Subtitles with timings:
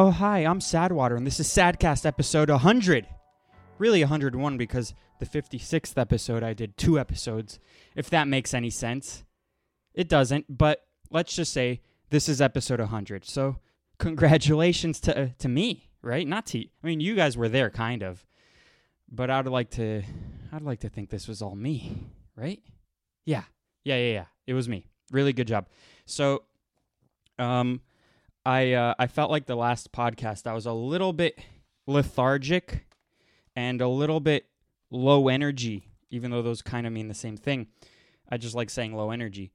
[0.00, 3.08] Oh, hi, I'm Sadwater, and this is Sadcast episode 100.
[3.78, 7.58] Really 101 because the 56th episode I did two episodes,
[7.96, 9.24] if that makes any sense.
[9.94, 13.24] It doesn't, but let's just say this is episode 100.
[13.24, 13.56] So,
[13.98, 16.28] congratulations to uh, to me, right?
[16.28, 18.24] Not to I mean, you guys were there kind of.
[19.10, 20.04] But I'd like to
[20.52, 22.06] I'd like to think this was all me,
[22.36, 22.62] right?
[23.24, 23.42] Yeah.
[23.82, 24.24] Yeah, yeah, yeah.
[24.46, 24.84] It was me.
[25.10, 25.66] Really good job.
[26.06, 26.44] So,
[27.36, 27.80] um
[28.48, 31.38] I uh, I felt like the last podcast I was a little bit
[31.86, 32.86] lethargic
[33.54, 34.46] and a little bit
[34.90, 37.66] low energy, even though those kind of mean the same thing.
[38.26, 39.52] I just like saying low energy,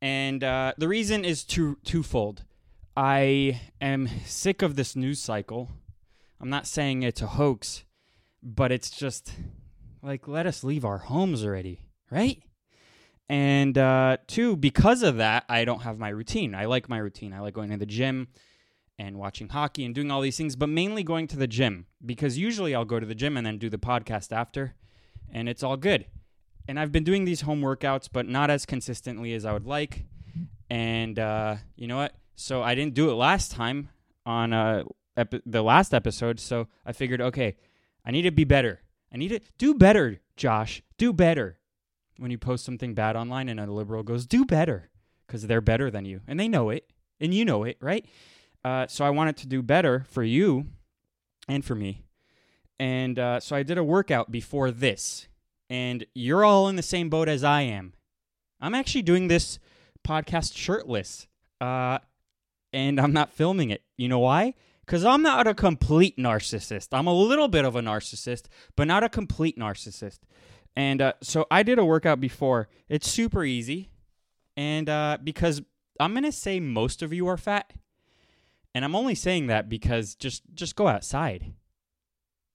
[0.00, 2.44] and uh, the reason is two twofold.
[2.96, 5.72] I am sick of this news cycle.
[6.40, 7.82] I'm not saying it's a hoax,
[8.44, 9.32] but it's just
[10.02, 11.80] like let us leave our homes already,
[12.12, 12.40] right?
[13.28, 16.54] And uh, two, because of that, I don't have my routine.
[16.54, 17.32] I like my routine.
[17.32, 18.28] I like going to the gym
[18.98, 22.38] and watching hockey and doing all these things, but mainly going to the gym because
[22.38, 24.74] usually I'll go to the gym and then do the podcast after,
[25.30, 26.06] and it's all good.
[26.68, 30.06] And I've been doing these home workouts, but not as consistently as I would like.
[30.70, 32.14] And uh, you know what?
[32.36, 33.88] So I didn't do it last time
[34.24, 34.84] on uh,
[35.44, 36.40] the last episode.
[36.40, 37.56] So I figured, okay,
[38.04, 38.80] I need to be better.
[39.12, 40.82] I need to do better, Josh.
[40.98, 41.58] Do better
[42.18, 44.90] when you post something bad online and a liberal goes, do better
[45.26, 48.06] because they're better than you and they know it and you know it, right?
[48.64, 50.66] Uh, so I wanted to do better for you
[51.48, 52.04] and for me.
[52.78, 55.28] And uh, so I did a workout before this.
[55.68, 57.94] And you're all in the same boat as I am.
[58.60, 59.58] I'm actually doing this
[60.06, 61.26] podcast shirtless.
[61.60, 61.98] Uh,
[62.72, 63.82] and I'm not filming it.
[63.96, 64.54] You know why?
[64.84, 66.88] Because I'm not a complete narcissist.
[66.92, 68.44] I'm a little bit of a narcissist,
[68.76, 70.18] but not a complete narcissist.
[70.76, 72.68] And uh, so I did a workout before.
[72.88, 73.90] It's super easy.
[74.56, 75.62] And uh, because
[75.98, 77.72] I'm going to say most of you are fat.
[78.74, 81.54] And I'm only saying that because just just go outside.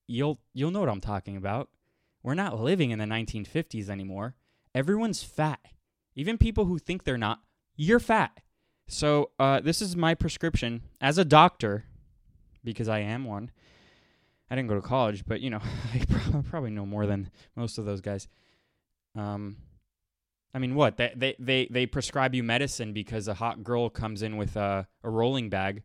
[0.07, 1.69] You'll you'll know what I'm talking about.
[2.21, 4.35] We're not living in the 1950s anymore.
[4.75, 5.59] Everyone's fat.
[6.15, 7.41] Even people who think they're not,
[7.75, 8.39] you're fat.
[8.87, 11.85] So uh, this is my prescription as a doctor,
[12.63, 13.49] because I am one.
[14.51, 15.61] I didn't go to college, but you know,
[15.93, 18.27] I probably know more than most of those guys.
[19.15, 19.55] Um,
[20.53, 24.21] I mean, what they they they, they prescribe you medicine because a hot girl comes
[24.21, 25.83] in with a, a rolling bag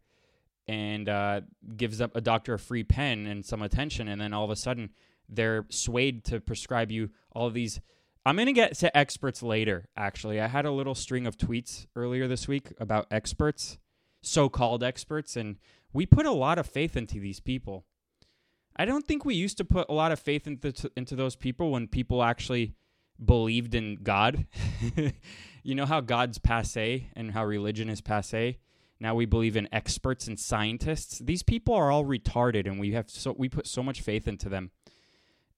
[0.66, 1.42] and uh,
[1.76, 4.56] gives up a doctor a free pen and some attention, and then all of a
[4.56, 4.90] sudden
[5.28, 7.80] they're swayed to prescribe you all these.
[8.24, 10.40] I'm going to get to experts later, actually.
[10.40, 13.78] I had a little string of tweets earlier this week about experts,
[14.22, 15.58] so called experts, and
[15.92, 17.84] we put a lot of faith into these people.
[18.76, 21.70] I don't think we used to put a lot of faith into, into those people
[21.70, 22.74] when people actually
[23.24, 24.46] believed in God.
[25.62, 28.58] you know how God's passe and how religion is passe?
[29.00, 31.18] Now we believe in experts and scientists.
[31.18, 34.48] These people are all retarded, and we have so we put so much faith into
[34.48, 34.70] them.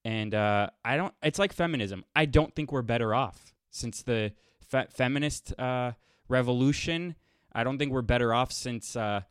[0.05, 1.15] And uh, I don't.
[1.23, 2.05] It's like feminism.
[2.17, 5.93] I don't think we're better off since the fe- feminist uh,
[6.29, 7.15] revolution.
[7.53, 9.23] I don't think we're better off since uh,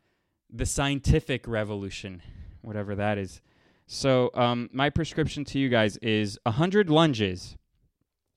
[0.50, 2.22] the scientific revolution,
[2.62, 3.42] whatever that is.
[3.90, 7.56] So um, my prescription to you guys is hundred lunges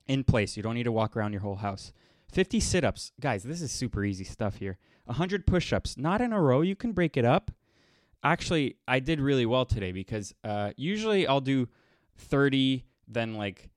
[0.07, 0.56] in place.
[0.56, 1.91] You don't need to walk around your whole house.
[2.31, 3.12] 50 sit ups.
[3.19, 4.78] Guys, this is super easy stuff here.
[5.06, 6.61] 100 push ups, not in a row.
[6.61, 7.51] You can break it up.
[8.23, 11.67] Actually, I did really well today because uh, usually I'll do
[12.16, 13.69] 30, then like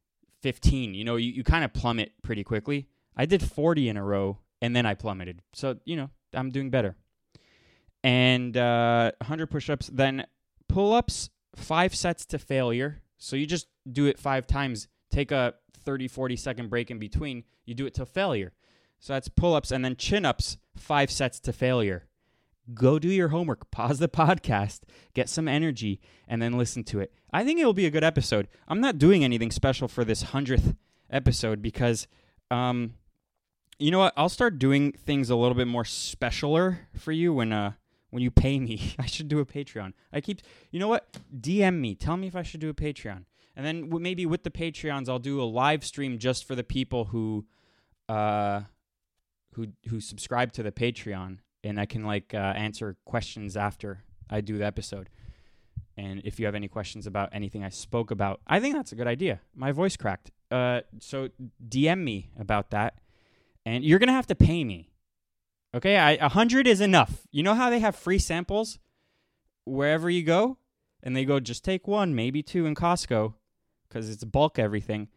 [0.42, 0.94] 15.
[0.94, 2.86] You know, you, you kind of plummet pretty quickly.
[3.16, 5.42] I did 40 in a row and then I plummeted.
[5.52, 6.94] So, you know, I'm doing better.
[8.04, 10.24] And uh, 100 push ups, then
[10.68, 13.02] pull ups, five sets to failure.
[13.18, 15.54] So you just do it five times, take a
[15.84, 18.52] 30, 40 second break in between, you do it to failure.
[19.00, 22.06] So that's pull ups and then chin ups, five sets to failure.
[22.72, 24.80] Go do your homework, pause the podcast,
[25.12, 27.12] get some energy, and then listen to it.
[27.32, 28.48] I think it will be a good episode.
[28.68, 30.76] I'm not doing anything special for this 100th
[31.10, 32.06] episode because,
[32.50, 32.94] um,
[33.78, 34.14] you know what?
[34.16, 37.72] I'll start doing things a little bit more specialer for you when, uh,
[38.14, 38.94] when you pay me.
[39.00, 39.92] I should do a Patreon.
[40.12, 40.40] I keep,
[40.70, 41.18] you know what?
[41.36, 41.96] DM me.
[41.96, 43.24] Tell me if I should do a Patreon.
[43.56, 47.06] And then maybe with the Patreons, I'll do a live stream just for the people
[47.06, 47.44] who,
[48.08, 48.62] uh,
[49.54, 54.40] who who subscribe to the Patreon, and I can like uh, answer questions after I
[54.40, 55.08] do the episode.
[55.96, 58.96] And if you have any questions about anything I spoke about, I think that's a
[58.96, 59.40] good idea.
[59.54, 60.32] My voice cracked.
[60.50, 61.28] Uh, so
[61.68, 62.98] DM me about that,
[63.64, 64.93] and you're gonna have to pay me.
[65.74, 67.26] Okay, I, a hundred is enough.
[67.32, 68.78] You know how they have free samples
[69.64, 70.58] wherever you go,
[71.02, 73.34] and they go just take one, maybe two in Costco,
[73.88, 75.08] because it's bulk everything.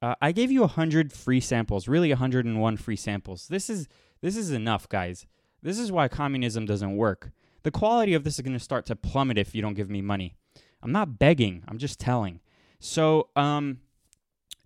[0.00, 3.48] Uh, I gave you 100 free samples, really 101 free samples.
[3.48, 3.88] This is
[4.22, 5.26] this is enough, guys.
[5.62, 7.32] This is why communism doesn't work.
[7.62, 10.00] the quality of this is going to start to plummet if you don't give me
[10.00, 10.36] money.
[10.82, 11.64] I'm not begging.
[11.66, 12.40] I'm just telling.
[12.78, 13.80] So, um,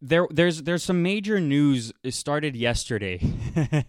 [0.03, 1.93] there, there's, there's some major news.
[2.03, 3.21] It started yesterday.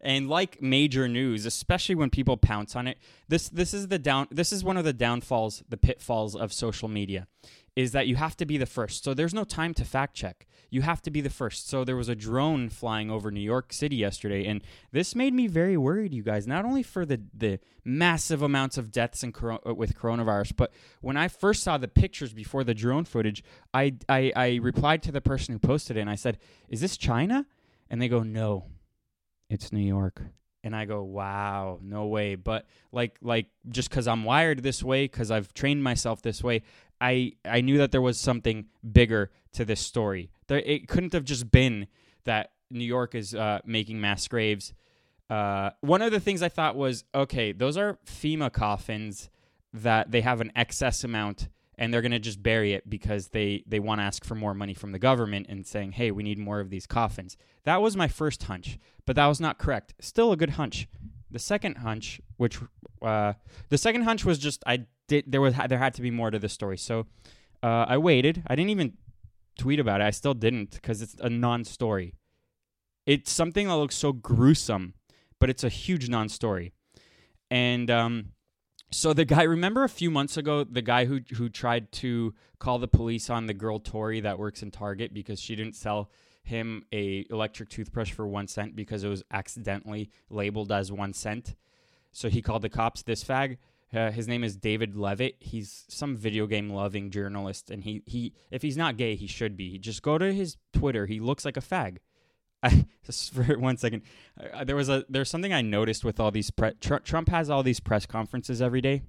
[0.00, 2.98] and like major news especially when people pounce on it
[3.28, 6.88] this this is the down this is one of the downfalls the pitfalls of social
[6.88, 7.26] media
[7.76, 9.04] is that you have to be the first.
[9.04, 10.46] So there's no time to fact check.
[10.70, 11.68] You have to be the first.
[11.68, 14.62] So there was a drone flying over New York City yesterday, and
[14.92, 16.46] this made me very worried, you guys.
[16.46, 21.16] Not only for the the massive amounts of deaths in, uh, with coronavirus, but when
[21.16, 23.42] I first saw the pictures before the drone footage,
[23.74, 26.38] I, I I replied to the person who posted it, and I said,
[26.68, 27.46] "Is this China?"
[27.88, 28.66] And they go, "No,
[29.50, 30.22] it's New York."
[30.62, 35.04] and I go, "Wow, no way!" But like, like just because I'm wired this way,
[35.04, 36.62] because I've trained myself this way,
[37.00, 40.30] I I knew that there was something bigger to this story.
[40.48, 41.86] There, it couldn't have just been
[42.24, 44.74] that New York is uh, making mass graves.
[45.28, 49.30] Uh, one of the things I thought was, okay, those are FEMA coffins
[49.72, 51.48] that they have an excess amount
[51.80, 54.52] and they're going to just bury it because they, they want to ask for more
[54.52, 57.38] money from the government and saying, hey, we need more of these coffins.
[57.64, 59.94] That was my first hunch, but that was not correct.
[59.98, 60.86] Still a good hunch.
[61.30, 62.58] The second hunch, which
[63.00, 63.32] uh,
[63.70, 66.38] the second hunch was just I did there was there had to be more to
[66.38, 66.76] the story.
[66.76, 67.06] So
[67.62, 68.42] uh, I waited.
[68.46, 68.98] I didn't even
[69.58, 70.04] tweet about it.
[70.04, 72.14] I still didn't because it's a non-story.
[73.06, 74.94] It's something that looks so gruesome,
[75.38, 76.72] but it's a huge non-story.
[77.50, 78.32] And um,
[78.90, 82.78] so the guy, remember a few months ago, the guy who who tried to call
[82.78, 86.10] the police on the girl Tori that works in Target because she didn't sell
[86.42, 91.54] him a electric toothbrush for one cent because it was accidentally labeled as one cent.
[92.12, 93.02] So he called the cops.
[93.02, 93.58] This fag
[93.92, 95.36] uh, his name is David Leavitt.
[95.40, 99.56] He's some video game loving journalist, and he he if he's not gay, he should
[99.56, 99.78] be.
[99.78, 101.06] Just go to his Twitter.
[101.06, 101.98] He looks like a fag.
[102.62, 104.02] I, just for one second,
[104.52, 107.48] uh, there was a there's something I noticed with all these pre- Tr- Trump has
[107.48, 109.02] all these press conferences every day,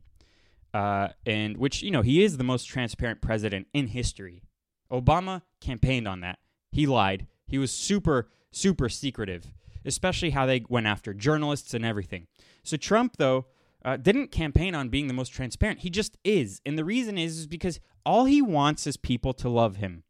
[0.74, 4.44] uh, and which you know he is the most transparent president in history.
[4.92, 6.39] Obama campaigned on that.
[6.71, 7.27] He lied.
[7.45, 9.53] He was super super secretive,
[9.86, 12.27] especially how they went after journalists and everything.
[12.63, 13.48] So Trump though
[13.83, 15.80] uh, didn't campaign on being the most transparent.
[15.80, 16.62] He just is.
[16.65, 20.03] And the reason is, is because all he wants is people to love him.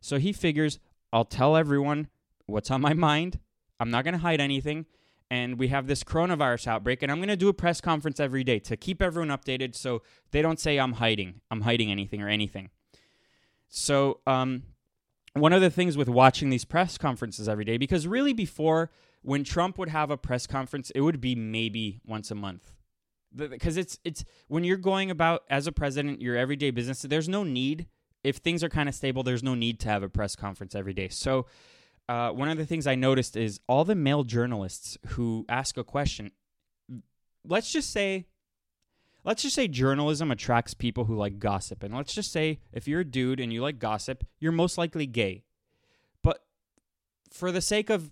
[0.00, 0.78] So he figures,
[1.12, 2.08] I'll tell everyone
[2.48, 3.38] what's on my mind.
[3.80, 4.86] I'm not going to hide anything.
[5.30, 8.42] And we have this coronavirus outbreak, and I'm going to do a press conference every
[8.42, 11.42] day to keep everyone updated so they don't say I'm hiding.
[11.50, 12.70] I'm hiding anything or anything.
[13.68, 14.62] So, um,
[15.34, 18.90] one of the things with watching these press conferences every day, because really before,
[19.20, 22.72] when Trump would have a press conference, it would be maybe once a month
[23.34, 27.44] because it's it's when you're going about as a president your everyday business there's no
[27.44, 27.86] need
[28.24, 30.94] if things are kind of stable there's no need to have a press conference every
[30.94, 31.46] day so
[32.08, 35.84] uh, one of the things i noticed is all the male journalists who ask a
[35.84, 36.30] question
[37.44, 38.26] let's just say
[39.24, 43.00] let's just say journalism attracts people who like gossip and let's just say if you're
[43.00, 45.42] a dude and you like gossip you're most likely gay
[46.22, 46.44] but
[47.30, 48.10] for the sake of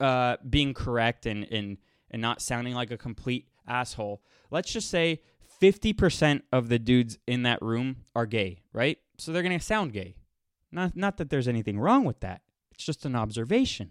[0.00, 1.76] uh, being correct and, and
[2.10, 4.22] and not sounding like a complete asshole.
[4.50, 5.20] Let's just say
[5.62, 8.98] 50% of the dudes in that room are gay, right?
[9.18, 10.16] So they're going to sound gay.
[10.72, 12.42] Not not that there's anything wrong with that.
[12.80, 13.90] It's just an observation.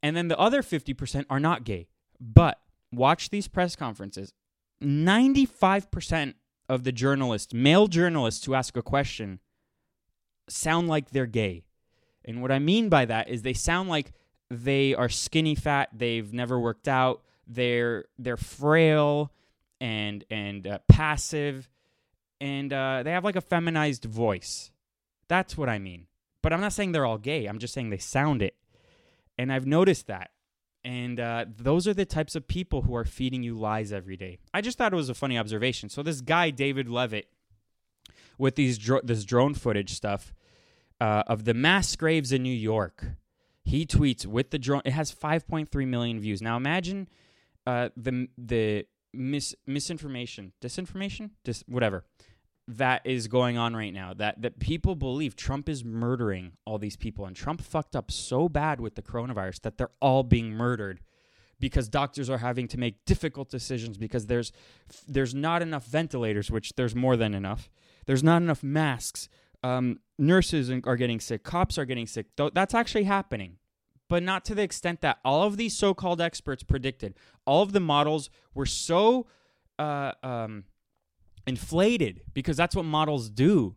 [0.00, 1.88] And then the other 50% are not gay.
[2.20, 2.60] But
[2.92, 4.32] watch these press conferences.
[4.80, 6.34] 95%
[6.68, 9.40] of the journalists, male journalists who ask a question
[10.48, 11.64] sound like they're gay.
[12.24, 14.12] And what I mean by that is they sound like
[14.50, 19.32] they are skinny fat, they've never worked out, they're they're frail
[19.80, 21.68] and and uh, passive,
[22.40, 24.70] and uh, they have like a feminized voice.
[25.26, 26.06] That's what I mean.
[26.46, 27.46] But I'm not saying they're all gay.
[27.46, 28.54] I'm just saying they sound it,
[29.36, 30.30] and I've noticed that.
[30.84, 34.38] And uh, those are the types of people who are feeding you lies every day.
[34.54, 35.88] I just thought it was a funny observation.
[35.88, 37.26] So this guy David Leavitt,
[38.38, 40.32] with these dro- this drone footage stuff
[41.00, 43.04] uh, of the mass graves in New York,
[43.64, 44.82] he tweets with the drone.
[44.84, 46.40] It has 5.3 million views.
[46.40, 47.08] Now imagine
[47.66, 52.04] uh, the the mis misinformation, disinformation, dis whatever
[52.68, 54.12] that is going on right now.
[54.14, 58.48] That that people believe Trump is murdering all these people, and Trump fucked up so
[58.48, 61.00] bad with the coronavirus that they're all being murdered
[61.58, 64.52] because doctors are having to make difficult decisions because there's
[65.06, 67.70] there's not enough ventilators, which there's more than enough.
[68.06, 69.28] There's not enough masks.
[69.62, 71.42] Um, nurses are getting sick.
[71.42, 72.26] Cops are getting sick.
[72.36, 73.58] That's actually happening
[74.08, 77.14] but not to the extent that all of these so-called experts predicted.
[77.44, 79.26] All of the models were so
[79.78, 80.64] uh, um,
[81.46, 83.74] inflated because that's what models do.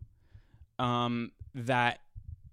[0.78, 2.00] Um, that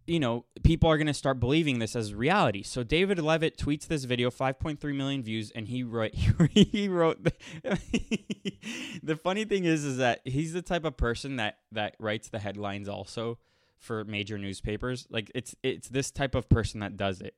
[0.07, 2.63] you know, people are going to start believing this as reality.
[2.63, 6.13] So David Leavitt tweets this video, 5.3 million views, and he wrote
[6.51, 7.33] he wrote the,
[9.03, 12.39] the funny thing is is that he's the type of person that that writes the
[12.39, 13.37] headlines also
[13.77, 15.05] for major newspapers.
[15.09, 17.35] Like it's it's this type of person that does it.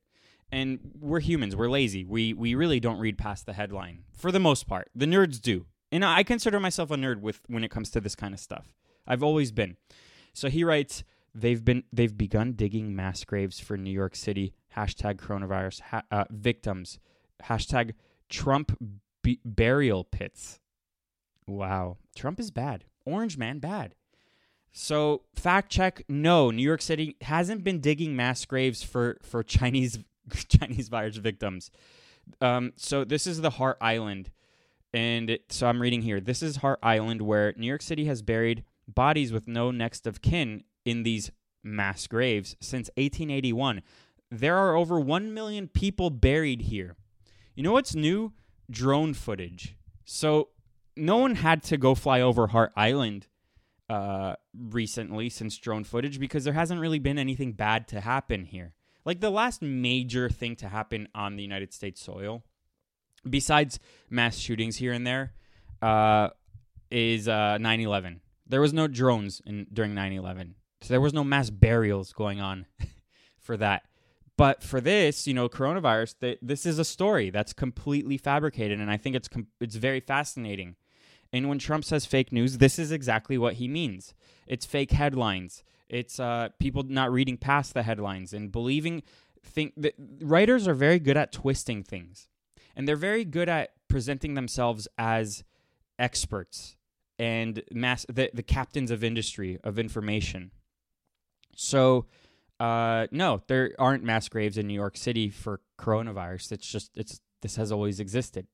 [0.52, 2.06] And we're humans, we're lazy.
[2.06, 4.90] We we really don't read past the headline for the most part.
[4.96, 5.66] The nerds do.
[5.92, 8.74] And I consider myself a nerd with when it comes to this kind of stuff.
[9.08, 9.78] I've always been.
[10.34, 11.04] So he writes
[11.34, 16.26] They've been they've begun digging mass graves for New York City hashtag coronavirus ha- uh,
[16.30, 17.00] victims
[17.44, 17.94] hashtag
[18.30, 18.76] Trump
[19.22, 20.60] b- burial pits.
[21.48, 22.86] Wow, Trump is bad.
[23.06, 23.96] Orange man bad.
[24.72, 30.00] So fact check: No, New York City hasn't been digging mass graves for for Chinese
[30.48, 31.72] Chinese virus victims.
[32.42, 34.32] Um, so this is the Hart Island,
[34.94, 36.20] and it, so I'm reading here.
[36.20, 40.22] This is Hart Island, where New York City has buried bodies with no next of
[40.22, 41.32] kin in these
[41.64, 43.82] mass graves since 1881.
[44.32, 46.96] There are over 1 million people buried here.
[47.56, 48.34] You know what's new?
[48.70, 49.76] Drone footage.
[50.06, 50.50] So
[50.96, 53.28] no one had to go fly over Hart Island
[53.90, 58.74] uh, recently since drone footage because there hasn't really been anything bad to happen here.
[59.06, 62.44] Like the last major thing to happen on the United States soil,
[63.28, 65.34] besides mass shootings here and there,
[65.82, 66.30] uh,
[66.92, 68.22] is uh, 9 11.
[68.48, 70.56] There was no drones in, during 9 11.
[70.82, 72.66] So there was no mass burials going on
[73.40, 73.84] for that.
[74.38, 78.90] But for this, you know, coronavirus, th- this is a story that's completely fabricated, and
[78.90, 80.78] I think it's com- it's very fascinating.
[81.34, 84.14] And when Trump says fake news, this is exactly what he means.
[84.48, 85.62] It's fake headlines.
[85.90, 89.04] It's uh, people not reading past the headlines and believing.
[89.44, 92.29] Think that writers are very good at twisting things,
[92.80, 95.44] and they're very good at presenting themselves as
[96.00, 96.78] experts
[97.20, 100.50] and mass the, the captains of industry of information
[101.60, 102.06] so,
[102.62, 106.54] uh, no, there aren't mass graves in New York City for coronavirus.
[106.54, 108.48] It's just it's this has always existed.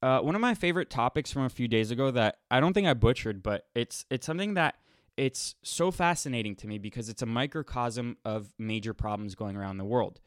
[0.00, 2.86] Uh, one of my favorite topics from a few days ago that I don't think
[2.86, 4.76] I butchered, but it's it's something that
[5.18, 9.84] it's so fascinating to me because it's a microcosm of major problems going around the
[9.84, 10.18] world.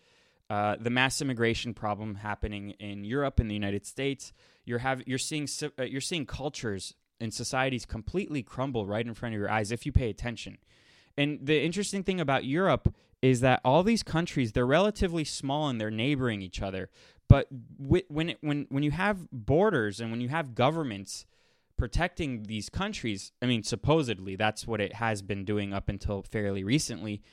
[0.50, 4.32] Uh, the mass immigration problem happening in Europe and the United States.
[4.64, 5.48] You're have you're seeing
[5.80, 9.86] uh, you're seeing cultures and societies completely crumble right in front of your eyes if
[9.86, 10.58] you pay attention.
[11.18, 15.82] And the interesting thing about Europe is that all these countries they're relatively small and
[15.82, 16.90] they're neighboring each other.
[17.28, 17.48] But
[17.80, 21.25] when it, when when you have borders and when you have governments
[21.75, 26.64] protecting these countries, I mean, supposedly that's what it has been doing up until fairly
[26.64, 27.24] recently.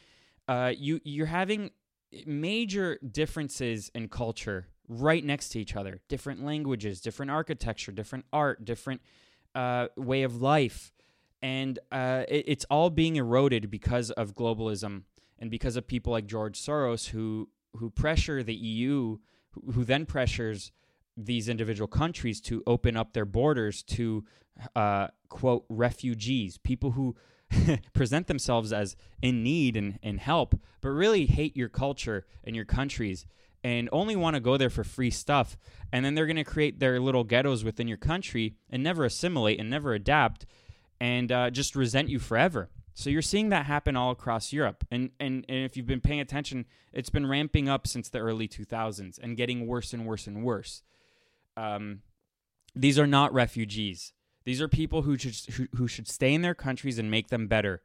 [0.49, 1.71] Uh, you you're having
[2.27, 8.65] major differences in culture right next to each other, different languages, different architecture, different art,
[8.65, 9.01] different
[9.55, 10.93] uh, way of life.
[11.41, 15.03] And uh, it, it's all being eroded because of globalism
[15.39, 19.17] and because of people like George Soros who who pressure the EU,
[19.75, 20.73] who, then pressures
[21.17, 24.25] these individual countries to open up their borders to
[24.77, 27.17] uh, quote refugees, people who
[27.93, 32.65] present themselves as in need and, and help, but really hate your culture and your
[32.65, 33.27] countries
[33.65, 35.57] and only want to go there for free stuff.
[35.93, 39.61] And then they're going to create their little ghettos within your country and never assimilate
[39.61, 40.47] and never adapt
[41.01, 42.71] and uh, just resent you forever.
[42.95, 44.85] So you're seeing that happen all across Europe.
[44.91, 48.49] And, and, and if you've been paying attention, it's been ramping up since the early
[48.49, 50.83] 2000s and getting worse and worse and worse.
[51.57, 52.03] Um,
[52.75, 54.13] these are not refugees.
[54.45, 57.47] These are people who should, who, who should stay in their countries and make them
[57.47, 57.83] better.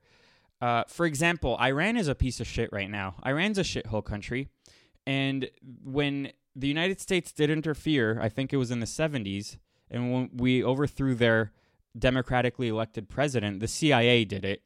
[0.59, 3.15] Uh, for example, Iran is a piece of shit right now.
[3.25, 4.49] Iran's a shithole country.
[5.05, 5.49] And
[5.83, 9.57] when the United States did interfere, I think it was in the 70s,
[9.89, 11.51] and when we overthrew their
[11.97, 13.59] democratically elected president.
[13.59, 14.63] The CIA did it.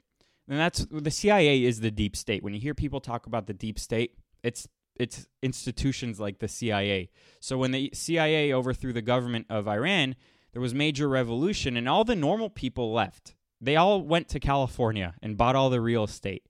[0.47, 2.43] And that's the CIA is the deep state.
[2.43, 7.09] When you hear people talk about the deep state, it's it's institutions like the CIA.
[7.39, 10.15] So when the CIA overthrew the government of Iran,
[10.53, 13.35] there was major revolution and all the normal people left.
[13.59, 16.47] They all went to California and bought all the real estate.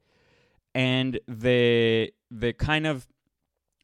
[0.74, 3.08] And the the kind of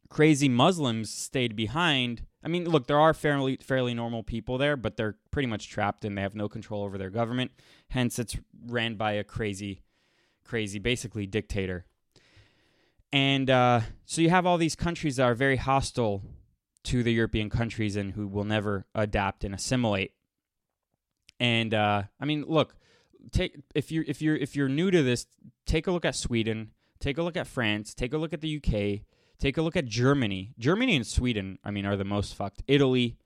[0.09, 4.95] crazy Muslims stayed behind I mean, look, there are fairly fairly normal people there, but
[4.95, 7.51] they're pretty much trapped and they have no control over their government.
[7.89, 9.81] Hence, it's ran by a crazy,
[10.45, 11.85] crazy, basically dictator.
[13.11, 16.21] And uh, so you have all these countries that are very hostile
[16.87, 20.13] to the European countries and who will never adapt and assimilate.
[21.39, 22.75] And uh, I mean, look,
[23.31, 25.27] take if you if you're if you're new to this,
[25.65, 28.57] take a look at Sweden, take a look at France, take a look at the
[28.57, 29.05] UK
[29.39, 30.53] Take a look at Germany.
[30.57, 32.63] Germany and Sweden, I mean, are the most fucked.
[32.67, 33.17] Italy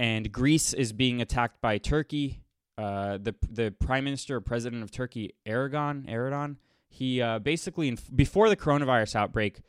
[0.00, 2.40] and Greece is being attacked by Turkey.
[2.78, 6.56] Uh, the the prime minister or president of Turkey, Aragon, Erdogan,
[6.88, 9.60] He uh, basically, in, before the coronavirus outbreak,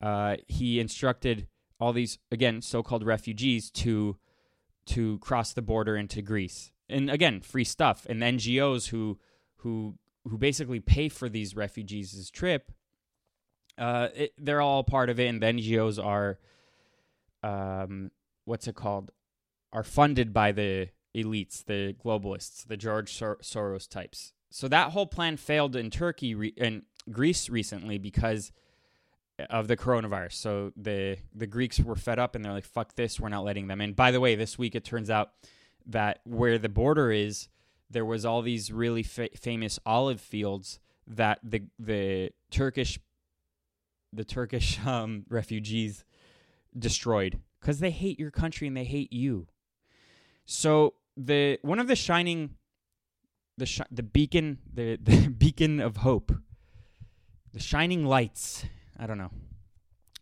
[0.00, 1.46] uh, he instructed
[1.80, 4.16] all these again so-called refugees to
[4.86, 8.06] to cross the border into Greece, and again, free stuff.
[8.08, 9.18] And NGOs who
[9.56, 9.94] who
[10.28, 12.70] who basically pay for these refugees' trip,
[13.78, 16.38] uh, it, they're all part of it, and the NGOs are,
[17.42, 18.10] um,
[18.44, 19.10] what's it called,
[19.72, 24.32] are funded by the elites, the globalists, the George Sor- Soros types.
[24.50, 28.52] So that whole plan failed in Turkey re- and Greece recently because
[29.48, 30.32] of the coronavirus.
[30.32, 33.68] So the the Greeks were fed up and they're like, "Fuck this, we're not letting
[33.68, 35.32] them in." By the way, this week it turns out
[35.86, 37.48] that where the border is,
[37.88, 42.98] there was all these really fa- famous olive fields that the the Turkish
[44.12, 46.04] the Turkish um, refugees
[46.78, 49.46] destroyed because they hate your country and they hate you.
[50.44, 52.56] So the one of the shining
[53.56, 56.32] the sh- the beacon the, the beacon of hope
[57.52, 58.64] the shining lights
[59.00, 59.30] I don't know,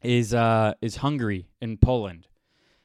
[0.02, 2.28] is uh, is Hungary in Poland.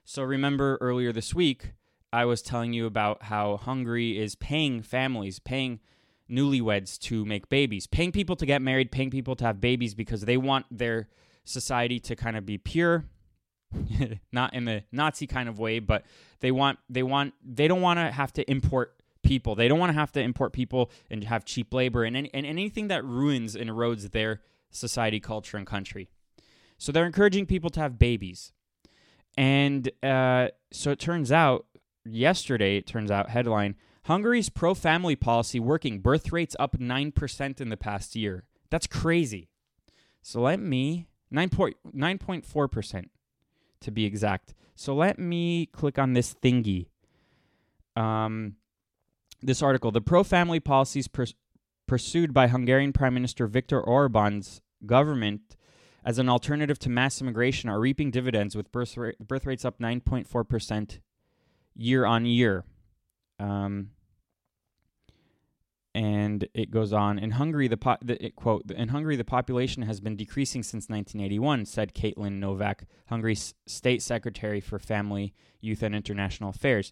[0.03, 1.73] So remember earlier this week,
[2.11, 5.79] I was telling you about how Hungary is paying families, paying
[6.27, 10.21] newlyweds to make babies, paying people to get married, paying people to have babies because
[10.21, 11.09] they want their
[11.45, 13.05] society to kind of be pure.
[14.31, 16.05] not in the Nazi kind of way, but
[16.39, 19.53] they want they want they don't want to have to import people.
[19.53, 22.87] They don't want to have to import people and have cheap labor and, and anything
[22.87, 24.41] that ruins and erodes their
[24.73, 26.09] society, culture, and country.
[26.77, 28.51] So they're encouraging people to have babies.
[29.37, 31.65] And uh, so it turns out,
[32.05, 33.75] yesterday, it turns out, headline
[34.05, 38.43] Hungary's pro family policy working, birth rates up 9% in the past year.
[38.69, 39.47] That's crazy.
[40.21, 43.05] So let me, 9.4%
[43.79, 44.53] to be exact.
[44.75, 46.87] So let me click on this thingy.
[47.95, 48.55] Um,
[49.41, 51.35] this article The pro family policies pers-
[51.87, 55.55] pursued by Hungarian Prime Minister Viktor Orban's government
[56.05, 60.99] as an alternative to mass immigration are reaping dividends with birth, birth rates up 9.4%
[61.75, 62.65] year on year.
[63.39, 63.91] Um,
[65.95, 69.83] and it goes on in Hungary the, po- the it, quote in Hungary the population
[69.83, 75.93] has been decreasing since 1981 said Caitlin Novak Hungary's state secretary for family youth and
[75.93, 76.91] international affairs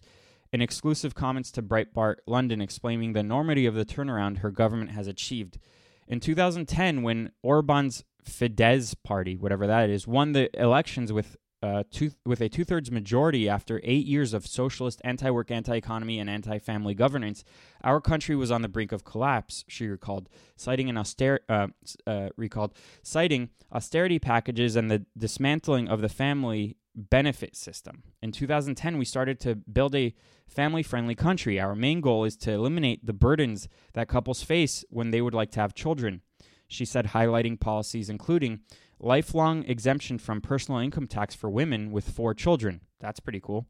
[0.52, 5.08] in exclusive comments to Breitbart London explaining the enormity of the turnaround her government has
[5.08, 5.58] achieved
[6.06, 12.10] in 2010, when Orban's Fidesz party, whatever that is, won the elections with uh, two,
[12.26, 16.28] with a two thirds majority after eight years of socialist, anti work, anti economy, and
[16.28, 17.44] anti family governance,
[17.84, 19.64] our country was on the brink of collapse.
[19.68, 21.68] She recalled, citing an auster- uh,
[22.06, 28.02] uh, recalled citing austerity packages and the dismantling of the family benefit system.
[28.20, 30.14] In 2010, we started to build a
[30.46, 31.58] family friendly country.
[31.58, 35.50] Our main goal is to eliminate the burdens that couples face when they would like
[35.52, 36.22] to have children.
[36.68, 38.60] She said, highlighting policies including
[38.98, 42.80] lifelong exemption from personal income tax for women with four children.
[43.00, 43.66] That's pretty cool.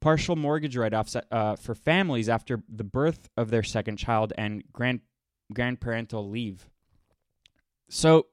[0.00, 4.64] Partial mortgage write offs uh, for families after the birth of their second child and
[4.72, 5.00] grand
[5.52, 6.68] grandparental leave.
[7.88, 8.26] So,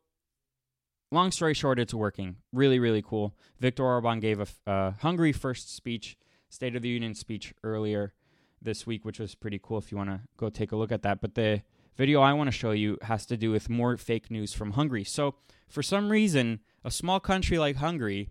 [1.11, 2.37] long story short, it's working.
[2.53, 3.35] Really, really cool.
[3.59, 6.17] Viktor Orban gave a uh, Hungary first speech,
[6.49, 8.13] State of the Union speech earlier
[8.61, 11.03] this week, which was pretty cool if you want to go take a look at
[11.03, 11.21] that.
[11.21, 11.61] But the
[11.95, 15.03] video I want to show you has to do with more fake news from Hungary.
[15.03, 15.35] So,
[15.67, 18.29] for some reason, a small country like Hungary,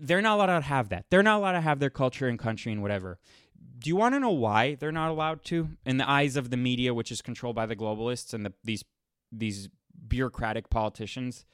[0.00, 1.06] they're not allowed to have that.
[1.10, 3.18] They're not allowed to have their culture and country and whatever.
[3.78, 5.70] Do you want to know why they're not allowed to?
[5.84, 8.84] In the eyes of the media, which is controlled by the globalists and the, these
[9.30, 9.68] these
[10.08, 11.44] bureaucratic politicians,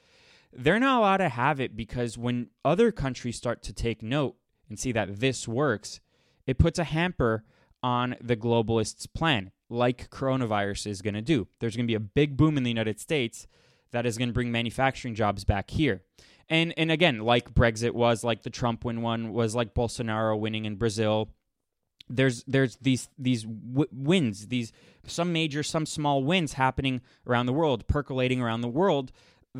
[0.52, 4.36] they're not allowed to have it because when other countries start to take note
[4.68, 6.00] and see that this works,
[6.46, 7.44] it puts a hamper
[7.82, 11.46] on the globalists' plan, like coronavirus is going to do.
[11.60, 13.46] There's going to be a big boom in the United States
[13.92, 16.02] that is going to bring manufacturing jobs back here.
[16.48, 20.64] And and again, like Brexit was, like the Trump win one was, like Bolsonaro winning
[20.64, 21.28] in Brazil.
[22.08, 24.72] There's there's these these w- wins, these
[25.06, 29.12] some major, some small wins happening around the world, percolating around the world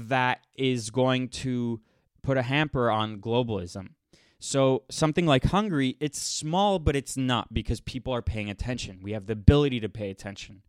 [0.07, 1.81] that is going to
[2.23, 3.91] put a hamper on globalism.
[4.39, 9.01] So something like Hungary, it's small, but it's not because people are paying attention.
[9.03, 10.63] We have the ability to pay attention.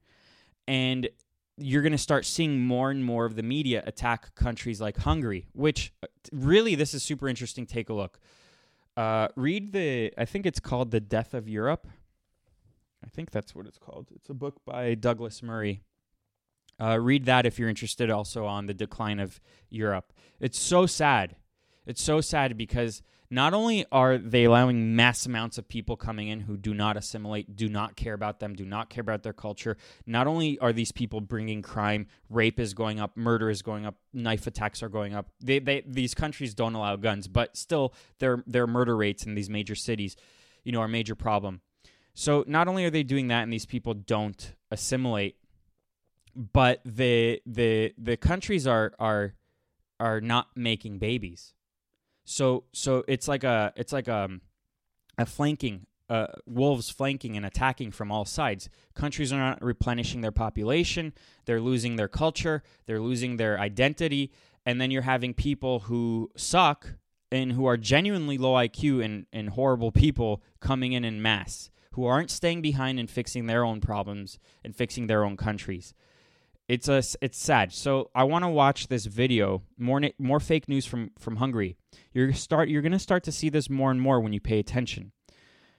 [0.68, 1.10] And
[1.58, 5.48] you're going to start seeing more and more of the media attack countries like Hungary,
[5.54, 7.65] which uh, really, this is super interesting.
[7.65, 8.20] Take a look.
[8.98, 11.88] Uh, read the, I think it's called The Death of Europe.
[13.04, 14.08] I think that's what it's called.
[14.15, 15.84] It's a book by Douglas Murray.
[16.80, 19.39] Uh, read that if you're interested also on the decline of
[19.70, 20.13] Europe.
[20.39, 21.36] It's so sad
[21.89, 26.42] It's so sad because not only are they allowing mass amounts of people coming in
[26.42, 29.76] who do not assimilate, do not care about them, do not care about their culture,
[30.06, 33.96] not only are these people bringing crime, rape is going up, murder is going up,
[34.13, 35.30] knife attacks are going up.
[35.42, 39.50] They, they, these countries don't allow guns, but still, their their murder rates in these
[39.50, 40.15] major cities,
[40.63, 41.62] you know, are a major problem.
[42.13, 45.38] So not only are they doing that, and these people don't assimilate,
[46.36, 49.34] but the the the countries are are
[50.00, 51.54] are not making babies.
[52.26, 54.30] So so it's like a it's like a
[55.18, 58.70] a flanking uh, wolves flanking and attacking from all sides.
[58.96, 61.13] Countries are not replenishing their population.
[61.46, 62.63] They're losing their culture.
[62.88, 64.32] They're losing their identity.
[64.65, 66.96] And then you're having people who suck
[67.32, 72.06] and who are genuinely low IQ and, and horrible people coming in in mass who
[72.06, 75.94] aren't staying behind and fixing their own problems and fixing their own countries
[76.69, 77.73] it's a it's sad.
[77.73, 79.63] So I want to watch this video.
[79.77, 81.75] More more fake news from from Hungary.
[82.13, 85.12] You're start you're gonna start to see this more and more when you pay attention.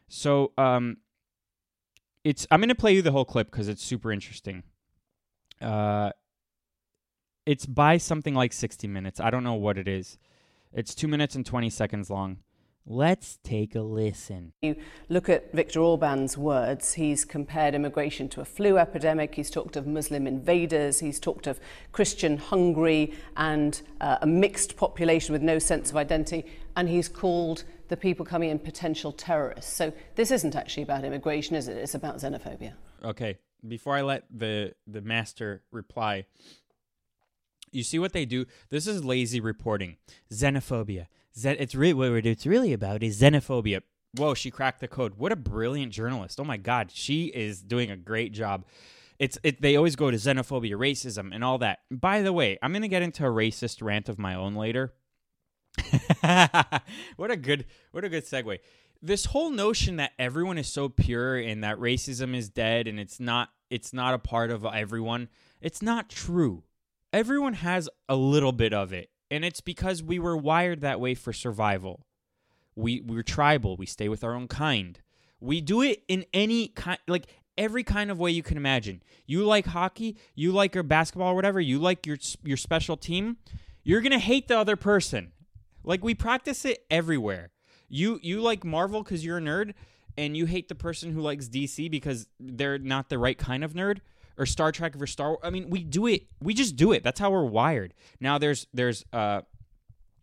[0.09, 0.96] So um,
[2.24, 4.64] it's I'm gonna play you the whole clip because it's super interesting.
[5.62, 6.11] Uh,
[7.46, 9.20] it's by something like 60 minutes.
[9.20, 10.18] I don't know what it is.
[10.72, 12.38] It's two minutes and 20 seconds long.
[12.87, 14.53] Let's take a listen.
[14.62, 14.77] You
[15.09, 16.95] look at Viktor Orban's words.
[16.95, 19.35] He's compared immigration to a flu epidemic.
[19.35, 20.99] He's talked of Muslim invaders.
[21.01, 21.61] He's talked of
[21.93, 26.45] Christian Hungary and uh, a mixed population with no sense of identity.
[26.77, 29.73] And he's called the people coming in potential terrorists.
[29.73, 31.77] So this isn't actually about immigration, is it?
[31.77, 32.73] It's about xenophobia.
[33.05, 33.38] Okay.
[33.66, 36.25] Before I let the, the master reply,
[37.73, 38.47] you see what they do?
[38.71, 39.99] This is lazy reporting.
[40.33, 43.83] Xenophobia Zen- it's really what it's really about is xenophobia.
[44.16, 45.14] Whoa, she cracked the code.
[45.16, 46.40] What a brilliant journalist.
[46.40, 48.64] Oh my god, she is doing a great job.
[49.19, 51.81] It's it, they always go to xenophobia, racism, and all that.
[51.90, 54.95] By the way, I'm to get into a racist rant of my own later.
[57.16, 58.59] what a good what a good segue.
[59.03, 63.21] This whole notion that everyone is so pure and that racism is dead and it's
[63.21, 65.29] not it's not a part of everyone.
[65.61, 66.64] It's not true.
[67.12, 71.14] Everyone has a little bit of it and it's because we were wired that way
[71.14, 72.07] for survival.
[72.75, 73.77] We we're tribal.
[73.77, 74.99] We stay with our own kind.
[75.40, 79.03] We do it in any kind, like every kind of way you can imagine.
[79.27, 81.61] You like hockey, you like your basketball or whatever.
[81.61, 83.37] You like your your special team.
[83.83, 85.33] You're gonna hate the other person.
[85.85, 87.51] Like we practice it everywhere.
[87.88, 89.75] You you like Marvel because you're a nerd,
[90.16, 93.75] and you hate the person who likes DC because they're not the right kind of
[93.75, 94.01] nerd
[94.40, 95.38] or Star Trek or Star.
[95.44, 96.26] I mean, we do it.
[96.42, 97.05] We just do it.
[97.05, 97.94] That's how we're wired.
[98.18, 99.42] Now there's there's uh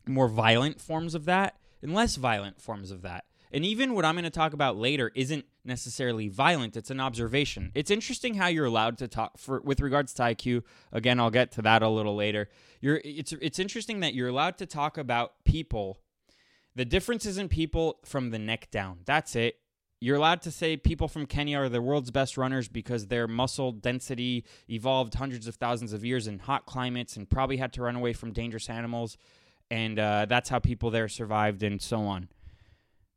[0.08, 3.26] more violent forms of that and less violent forms of that.
[3.52, 7.72] And even what I'm going to talk about later isn't necessarily violent, it's an observation.
[7.76, 10.64] It's interesting how you're allowed to talk for with regards to IQ.
[10.92, 12.50] Again, I'll get to that a little later.
[12.82, 16.00] You're it's it's interesting that you're allowed to talk about people
[16.78, 19.00] the difference isn't people from the neck down.
[19.06, 19.56] That's it.
[20.00, 23.72] You're allowed to say people from Kenya are the world's best runners because their muscle
[23.72, 27.96] density evolved hundreds of thousands of years in hot climates and probably had to run
[27.96, 29.18] away from dangerous animals,
[29.72, 32.30] and uh, that's how people there survived and so on.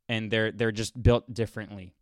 [0.09, 1.95] And they're they're just built differently.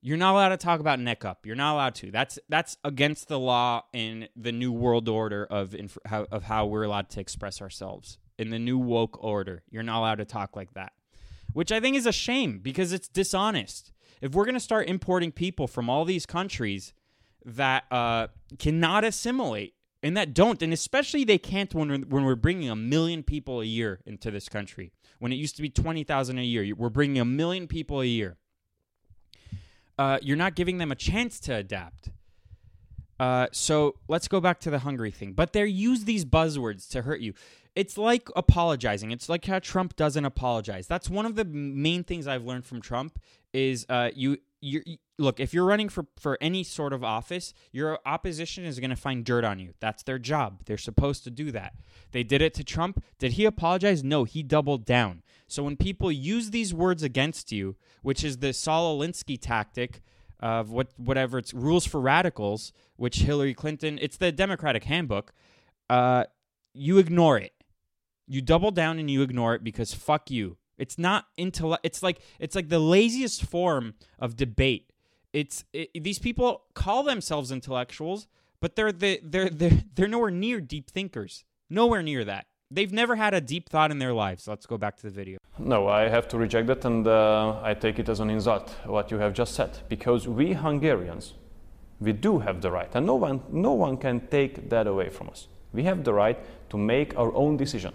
[0.00, 1.44] You're not allowed to talk about neck up.
[1.44, 2.10] You're not allowed to.
[2.10, 6.66] That's that's against the law in the new world order of inf- how, of how
[6.66, 9.64] we're allowed to express ourselves in the new woke order.
[9.70, 10.92] You're not allowed to talk like that,
[11.52, 15.32] which I think is a shame because it's dishonest if we're going to start importing
[15.32, 16.92] people from all these countries
[17.44, 18.28] that uh,
[18.58, 22.76] cannot assimilate and that don't, and especially they can't when we're, when we're bringing a
[22.76, 24.92] million people a year into this country.
[25.18, 28.36] When it used to be 20,000 a year, we're bringing a million people a year.
[29.98, 32.08] Uh, you're not giving them a chance to adapt.
[33.18, 35.34] Uh, so let's go back to the Hungary thing.
[35.34, 37.34] But they use these buzzwords to hurt you.
[37.76, 39.10] It's like apologizing.
[39.10, 40.86] It's like how Trump doesn't apologize.
[40.86, 43.18] That's one of the main things I've learned from Trump
[43.52, 44.82] is uh, you you
[45.18, 48.96] look if you're running for for any sort of office your opposition is going to
[48.96, 49.72] find dirt on you.
[49.80, 50.62] That's their job.
[50.66, 51.74] They're supposed to do that.
[52.12, 53.02] They did it to trump.
[53.18, 54.04] Did he apologize?
[54.04, 55.22] No he doubled down.
[55.46, 60.02] So when people use these words against you which is the saul alinsky tactic
[60.40, 65.34] of what whatever it's rules for radicals which hillary clinton it's the democratic handbook
[65.90, 66.24] uh,
[66.72, 67.52] you ignore it
[68.30, 71.84] you double down and you ignore it because fuck you it's not intellect.
[71.84, 74.90] It's like it's like the laziest form of debate.
[75.32, 78.26] It's it, these people call themselves intellectuals,
[78.60, 81.44] but they're the, they're they're they're nowhere near deep thinkers.
[81.68, 82.46] Nowhere near that.
[82.70, 84.48] They've never had a deep thought in their lives.
[84.48, 85.38] Let's go back to the video.
[85.58, 89.10] No, I have to reject that, and uh, I take it as an insult what
[89.10, 91.34] you have just said, because we Hungarians,
[92.00, 95.28] we do have the right, and no one no one can take that away from
[95.28, 95.48] us.
[95.74, 96.38] We have the right
[96.70, 97.92] to make our own decision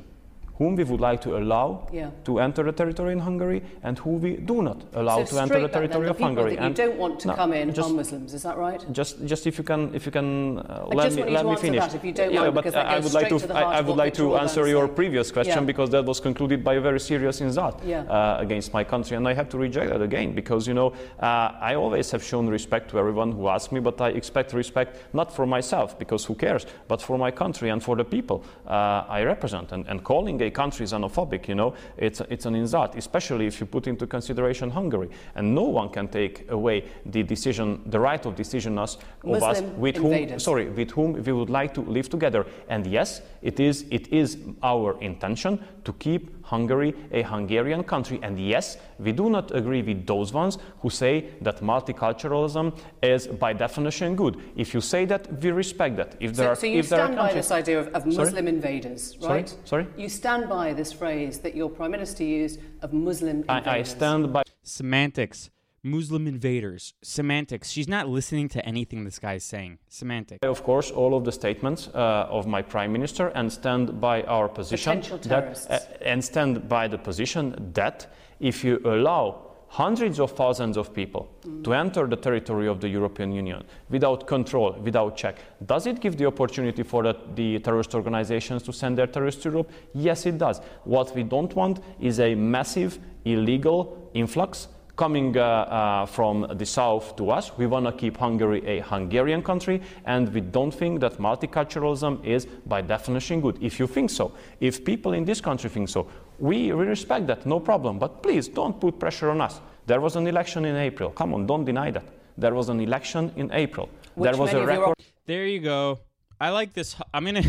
[0.57, 2.09] whom we would like to allow Yeah.
[2.23, 5.59] to enter the territory in Hungary and who we do not allow so to enter
[5.59, 6.55] the back then, territory the of Hungary.
[6.55, 8.81] that you don't want to no, come in just, are Muslims, is that right?
[8.91, 11.79] just, just if you can, if you can, uh, let me let me finish.
[11.81, 14.13] that, if you don't yeah, mind, but I would like to, I, I would like
[14.15, 15.71] to answer your previous question Yeah.
[15.71, 18.01] because that was concluded by a very serious insult Yeah.
[18.03, 21.51] uh, against my country, and I have to reject that again because you know uh,
[21.69, 25.35] I always have shown respect to everyone who asks me, but I expect respect not
[25.35, 29.23] for myself because who cares, but for my country and for the people uh, I
[29.23, 29.71] represent.
[29.71, 33.59] And, and calling a country is xenophobic, you know, it's it's an insult, especially if
[33.59, 38.25] you put into consideration Hungary, and no one can take away the decision, the right
[38.25, 42.09] of decision us of us with whom sorry with whom we would like to live
[42.09, 42.45] together.
[42.69, 48.19] And yes, it is it is our intention to keep Hungary a Hungarian country.
[48.21, 53.53] And yes, we do not agree with those ones who say that multiculturalism is by
[53.53, 54.37] definition good.
[54.55, 56.15] If you say that, we respect that.
[56.19, 57.87] If there So, are so you if there are stand by countries- this idea of,
[57.97, 58.15] of Sorry?
[58.25, 59.33] Muslim invaders, Sorry?
[59.41, 59.55] right?
[59.65, 59.87] Sorry?
[59.97, 63.67] You stand by this phrase that your prime minister used of Muslim invaders.
[63.67, 65.49] I, I stand by Semantics.
[65.85, 66.95] Muslim invaders.
[67.03, 67.69] Semantics.
[67.69, 69.77] She's not listening to anything this guy is saying.
[69.87, 70.39] Semantics.
[70.41, 74.49] of course, all of the statements uh, of my prime minister and stand by our
[74.49, 75.67] position Potential that, terrorists.
[75.67, 78.07] uh, and stand by the position that
[78.39, 81.29] if you allow hundreds of thousands of people
[81.63, 86.17] to enter the territory of the European Union without control, without check, does it give
[86.17, 89.71] the opportunity for the, the terrorist organizations to send their terrorists to Europe?
[89.93, 90.61] Yes, it does.
[90.83, 97.15] What we don't want is a massive illegal influx coming uh, uh, from the south
[97.17, 97.51] to us.
[97.57, 102.45] We want to keep Hungary a Hungarian country, and we don't think that multiculturalism is
[102.65, 103.57] by definition good.
[103.61, 106.07] If you think so, if people in this country think so,
[106.39, 107.99] we, we respect that, no problem.
[107.99, 109.61] But please don't put pressure on us.
[109.85, 111.11] There was an election in April.
[111.11, 112.05] Come on, don't deny that.
[112.37, 113.89] There was an election in April.
[114.15, 114.95] Which there was a of your record.
[115.25, 115.99] There you go.
[116.39, 116.95] I like this.
[117.13, 117.43] I'm gonna.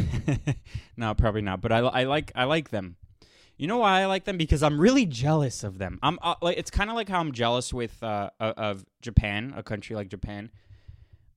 [0.97, 1.61] no, probably not.
[1.61, 2.97] But I, I like I like them.
[3.57, 4.37] You know why I like them?
[4.37, 5.99] Because I'm really jealous of them.
[6.03, 9.63] I'm uh, like it's kind of like how I'm jealous with uh, of- Japan, a
[9.63, 10.51] country like Japan.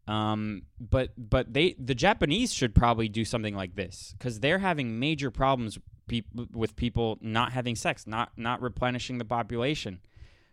[0.07, 4.99] Um, but but they the Japanese should probably do something like this because they're having
[4.99, 5.77] major problems
[6.07, 9.99] peop with people not having sex, not not replenishing the population.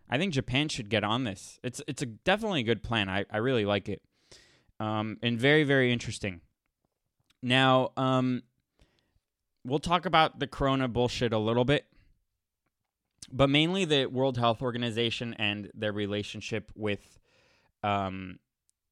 [0.09, 1.59] I think Japan should get on this.
[1.65, 3.09] It's it's a definitely a good plan.
[3.09, 4.03] I, I really like it.
[4.79, 6.43] Um, and very very interesting.
[7.43, 8.43] Now, um,
[9.67, 11.87] we'll talk about the corona bullshit a little bit,
[13.31, 17.19] but mainly the World Health Organization and their relationship with
[17.83, 18.39] um,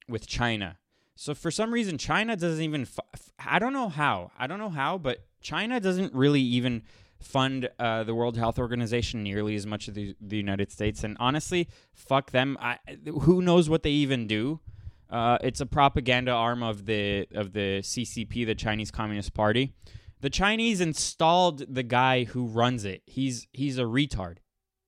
[0.09, 0.79] with China.
[1.17, 4.33] So for some reason, China doesn't even—I don't know how.
[4.37, 6.83] I don't know how, but China doesn't really even
[7.21, 11.05] fund uh, the World Health Organization nearly as much as the, the United States.
[11.05, 12.59] And honestly, fuck them.
[12.61, 12.79] I,
[13.23, 14.61] who knows what they even do?
[15.09, 19.73] Uh, it's a propaganda arm of the of the CCP, the Chinese Communist Party.
[20.21, 23.03] The Chinese installed the guy who runs it.
[23.07, 24.37] He's he's a retard.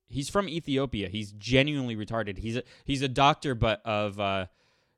[0.08, 1.08] He's from Ethiopia.
[1.08, 2.38] He's genuinely retarded.
[2.38, 4.46] He's a he's a doctor, but of uh,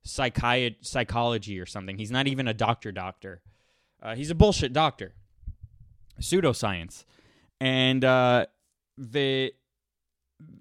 [0.07, 1.99] psychi- psychology or something.
[1.99, 2.93] He's not even a doctor.
[2.93, 3.41] Doctor.
[4.03, 5.15] Uh, he's a bullshit doctor.
[6.21, 7.05] Pseudoscience,
[7.61, 8.47] and uh,
[8.97, 9.53] the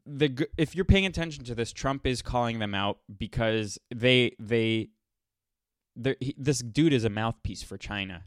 [0.06, 4.89] the if you're paying attention to this, Trump is calling them out because they they
[6.19, 8.23] he, this dude is a mouthpiece for China,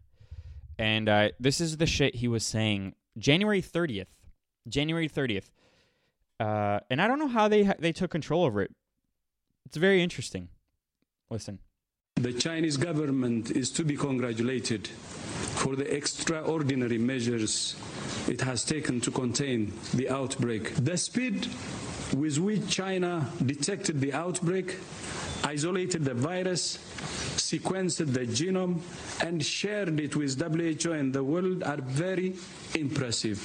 [0.80, 4.08] and uh, this is the shit he was saying January thirtieth,
[4.66, 5.50] January thirtieth,
[6.40, 8.72] uh, and I don't know how they ha- they took control over it.
[9.66, 10.48] It's very interesting.
[11.30, 11.58] Listen.
[12.16, 17.76] The Chinese government is to be congratulated for the extraordinary measures
[18.28, 20.74] it has taken to contain the outbreak.
[20.74, 21.48] The speed
[22.16, 24.76] with which China detected the outbreak,
[25.44, 26.78] isolated the virus,
[27.36, 28.80] sequenced the genome,
[29.24, 32.34] and shared it with WHO and the world are very
[32.74, 33.38] impressive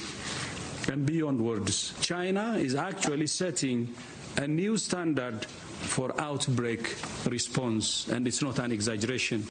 [0.90, 1.94] and beyond words.
[2.00, 3.94] China is actually setting
[4.36, 9.48] a new standard for outbreak response, and it's not an exaggeration.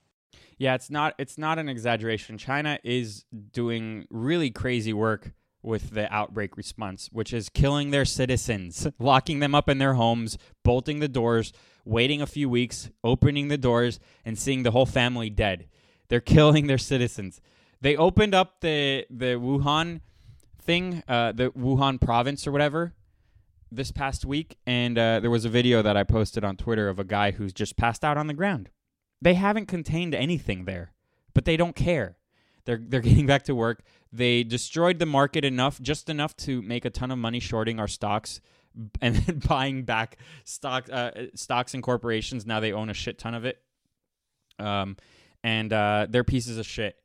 [0.58, 2.38] Yeah, it's not it's not an exaggeration.
[2.38, 8.88] China is doing really crazy work with the outbreak response, which is killing their citizens,
[8.99, 11.51] locking them up in their homes, bolting the doors,
[11.86, 15.67] waiting a few weeks, opening the doors and seeing the whole family dead.
[16.10, 17.39] They're killing their citizens.
[17.82, 20.02] They opened up the the Wuhan
[20.62, 22.93] thing, uh, the Wuhan province or whatever,
[23.71, 27.00] this past week, and uh, there was a video that I posted on Twitter of
[27.00, 28.69] a guy who's just passed out on the ground.
[29.21, 30.93] They haven't contained anything there,
[31.34, 32.17] but they don't care.
[32.65, 33.84] They're they're getting back to work.
[34.12, 37.88] They destroyed the market enough, just enough to make a ton of money shorting our
[37.88, 38.39] stocks,
[39.01, 42.45] and then buying back stock uh, stocks and corporations.
[42.45, 43.59] Now they own a shit ton of it.
[44.59, 44.97] Um,
[45.43, 46.95] and uh, they're pieces of shit.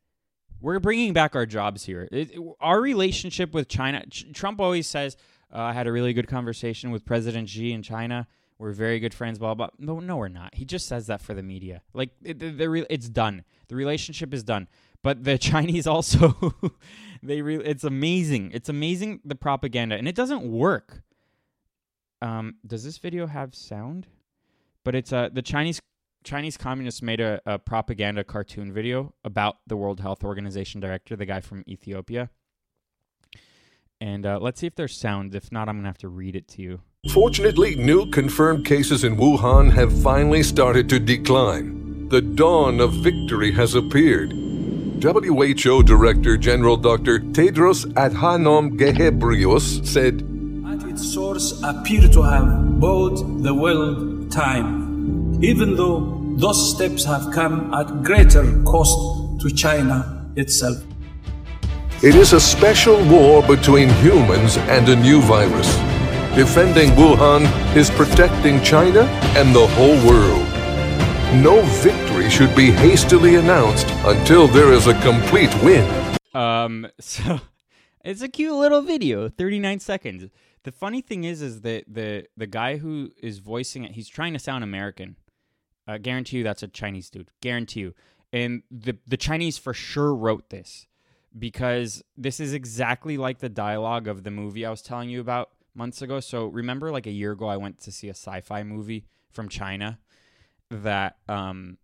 [0.61, 2.09] We're bringing back our jobs here.
[2.12, 4.04] It, it- our relationship with China.
[4.11, 5.16] Ch- Trump always says,
[5.52, 8.26] uh, "I had a really good conversation with President Xi in China.
[8.59, 9.68] We're very good friends." Blah blah.
[9.78, 10.54] No, no, we're not.
[10.54, 11.83] He just says that for the media.
[11.94, 13.44] Like it, re- it's done.
[13.68, 14.68] The relationship is done.
[15.02, 16.54] But the Chinese also,
[17.22, 18.50] they re- it's amazing.
[18.52, 21.02] It's amazing the propaganda, and it doesn't work.
[22.22, 24.06] Um, does this video have sound?
[24.85, 25.80] But it's uh the Chinese
[26.24, 31.26] Chinese communists made a, a propaganda cartoon video about the World Health Organization director, the
[31.26, 32.30] guy from Ethiopia.
[34.02, 35.35] And uh, let's see if there's sound.
[35.35, 36.80] If not, I'm gonna have to read it to you.
[37.12, 42.09] Fortunately, new confirmed cases in Wuhan have finally started to decline.
[42.09, 44.33] The dawn of victory has appeared.
[45.02, 47.20] WHO Director General Dr.
[47.20, 50.30] Tedros Adhanom Ghebreyesus said,
[51.00, 58.02] source appear to have bought the world time, even though those steps have come at
[58.02, 60.78] greater cost to China itself.
[62.02, 65.68] It is a special war between humans and a new virus.
[66.34, 67.44] Defending Wuhan
[67.76, 69.02] is protecting China
[69.36, 70.46] and the whole world.
[71.42, 75.84] No victory should be hastily announced until there is a complete win.
[76.32, 77.40] Um, so
[78.04, 80.30] it's a cute little video, 39 seconds.
[80.64, 84.33] The funny thing is, is that the the guy who is voicing it, he's trying
[84.35, 85.16] to sound American.
[85.87, 87.31] I guarantee you that's a Chinese dude.
[87.40, 87.94] Guarantee you.
[88.33, 90.87] And the the Chinese for sure wrote this
[91.38, 95.51] because this is exactly like the dialogue of the movie I was telling you about
[95.75, 96.20] months ago.
[96.20, 99.99] So remember, like a year ago, I went to see a sci-fi movie from China
[100.70, 101.79] that um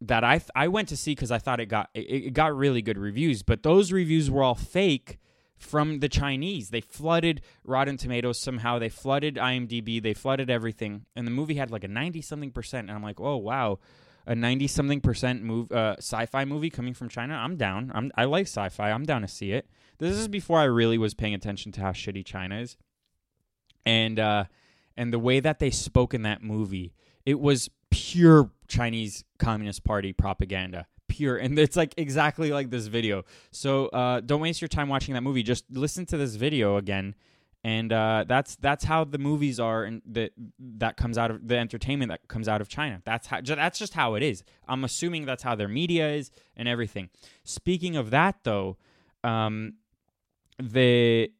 [0.00, 2.56] that I th- I went to see because I thought it got it, it got
[2.56, 5.18] really good reviews, but those reviews were all fake
[5.58, 6.70] from the Chinese.
[6.70, 8.78] They flooded Rotten Tomatoes somehow.
[8.78, 10.02] They flooded IMDb.
[10.02, 12.88] They flooded everything, and the movie had like a ninety something percent.
[12.88, 13.78] And I'm like, oh wow,
[14.26, 17.34] a ninety something percent move uh, sci-fi movie coming from China.
[17.34, 17.90] I'm down.
[17.94, 18.90] I'm I like sci-fi.
[18.90, 19.68] I'm down to see it.
[19.98, 22.76] This is before I really was paying attention to how shitty China is,
[23.84, 24.44] and uh,
[24.96, 26.94] and the way that they spoke in that movie,
[27.26, 30.86] it was pure Chinese Communist Party propaganda.
[31.08, 33.24] Pure, and it's like exactly like this video.
[33.50, 35.42] So uh, don't waste your time watching that movie.
[35.42, 37.14] Just listen to this video again,
[37.64, 41.56] and uh, that's that's how the movies are, and that that comes out of the
[41.56, 43.02] entertainment that comes out of China.
[43.04, 44.44] That's how that's just how it is.
[44.68, 47.10] I'm assuming that's how their media is and everything.
[47.42, 48.76] Speaking of that, though,
[49.24, 49.74] um,
[50.62, 51.30] the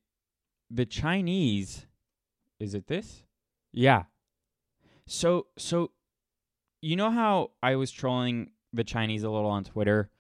[0.71, 1.87] the Chinese,
[2.59, 3.23] is it this?
[3.73, 4.05] Yeah.
[5.07, 5.93] So so
[6.81, 10.11] you know how I was trolling the Chinese a little on Twitter?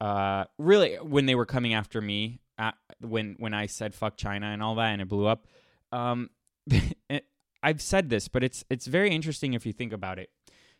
[0.00, 4.46] Uh really when they were coming after me at, when when I said fuck China
[4.46, 5.46] and all that and it blew up.
[5.92, 6.30] Um
[7.62, 10.30] I've said this, but it's it's very interesting if you think about it.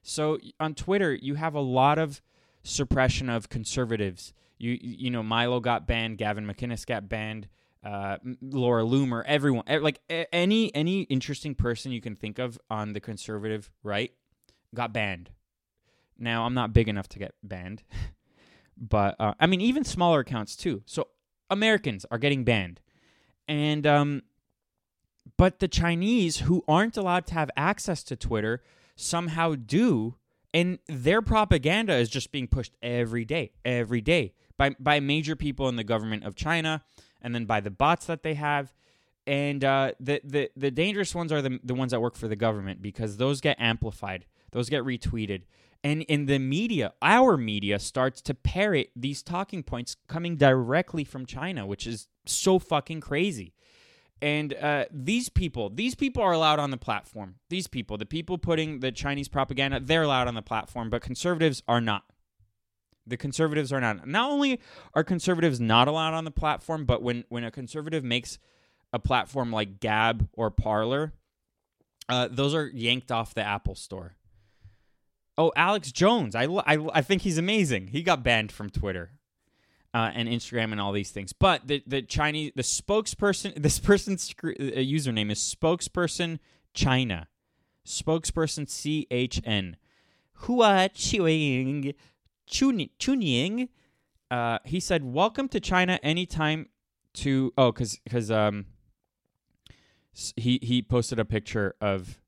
[0.02, 2.22] So on Twitter, you have a lot of
[2.62, 4.32] suppression of conservatives.
[4.58, 7.48] You you know Milo got banned, Gavin McInnes got banned,
[7.84, 13.00] uh, Laura Loomer, everyone like any any interesting person you can think of on the
[13.00, 14.12] conservative right
[14.74, 15.30] got banned.
[16.18, 17.82] Now I'm not big enough to get banned,
[18.76, 20.82] but uh, I mean even smaller accounts too.
[20.86, 21.08] So
[21.50, 22.80] Americans are getting banned,
[23.46, 24.22] and um,
[25.36, 28.62] but the Chinese who aren't allowed to have access to Twitter
[28.96, 30.16] somehow do,
[30.52, 35.68] and their propaganda is just being pushed every day, every day by by major people
[35.68, 36.82] in the government of China,
[37.22, 38.74] and then by the bots that they have.
[39.26, 42.36] And uh, the, the the dangerous ones are the the ones that work for the
[42.36, 45.42] government because those get amplified, those get retweeted,
[45.84, 51.24] and in the media, our media starts to parrot these talking points coming directly from
[51.24, 53.54] China, which is so fucking crazy.
[54.20, 57.36] And uh, these people, these people are allowed on the platform.
[57.50, 61.62] These people, the people putting the Chinese propaganda, they're allowed on the platform, but conservatives
[61.68, 62.04] are not.
[63.06, 64.06] The conservatives are not.
[64.06, 64.60] Not only
[64.94, 68.38] are conservatives not allowed on the platform, but when when a conservative makes
[68.92, 71.12] a platform like Gab or Parler,
[72.08, 74.16] uh, those are yanked off the Apple Store.
[75.38, 77.88] Oh, Alex Jones, I, I, I think he's amazing.
[77.88, 79.12] He got banned from Twitter
[79.94, 81.32] uh, and Instagram and all these things.
[81.32, 86.40] But the the Chinese the spokesperson this person's uh, username is spokesperson
[86.74, 87.28] China,
[87.86, 89.76] spokesperson C H N.
[90.42, 91.94] Hua Chunying
[92.46, 93.68] Chun- Chunying.
[94.30, 96.68] Uh, he said, "Welcome to China anytime."
[97.14, 98.66] To oh, because because um,
[100.36, 102.20] he he posted a picture of,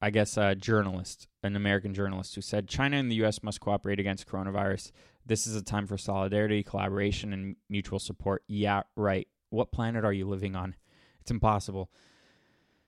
[0.00, 3.42] I guess, a journalist, an American journalist, who said China and the U.S.
[3.42, 4.92] must cooperate against coronavirus.
[5.24, 8.42] This is a time for solidarity, collaboration, and mutual support.
[8.46, 9.26] Yeah, right.
[9.50, 10.74] What planet are you living on?
[11.20, 11.90] It's impossible.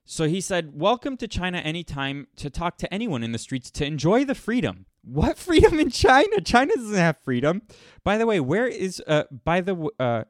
[0.05, 3.85] So he said, Welcome to China anytime to talk to anyone in the streets to
[3.85, 4.87] enjoy the freedom.
[5.03, 6.41] What freedom in China?
[6.41, 7.63] China doesn't have freedom.
[8.05, 10.25] By the way, where is uh by the uh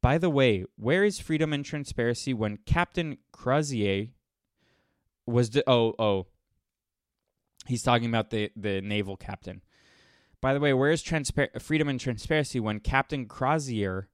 [0.00, 4.08] by the way, where is freedom and transparency when Captain Crozier
[5.26, 6.26] was the, oh oh
[7.66, 9.62] he's talking about the the naval captain.
[10.40, 14.10] By the way, where is transpar- freedom and transparency when Captain Crozier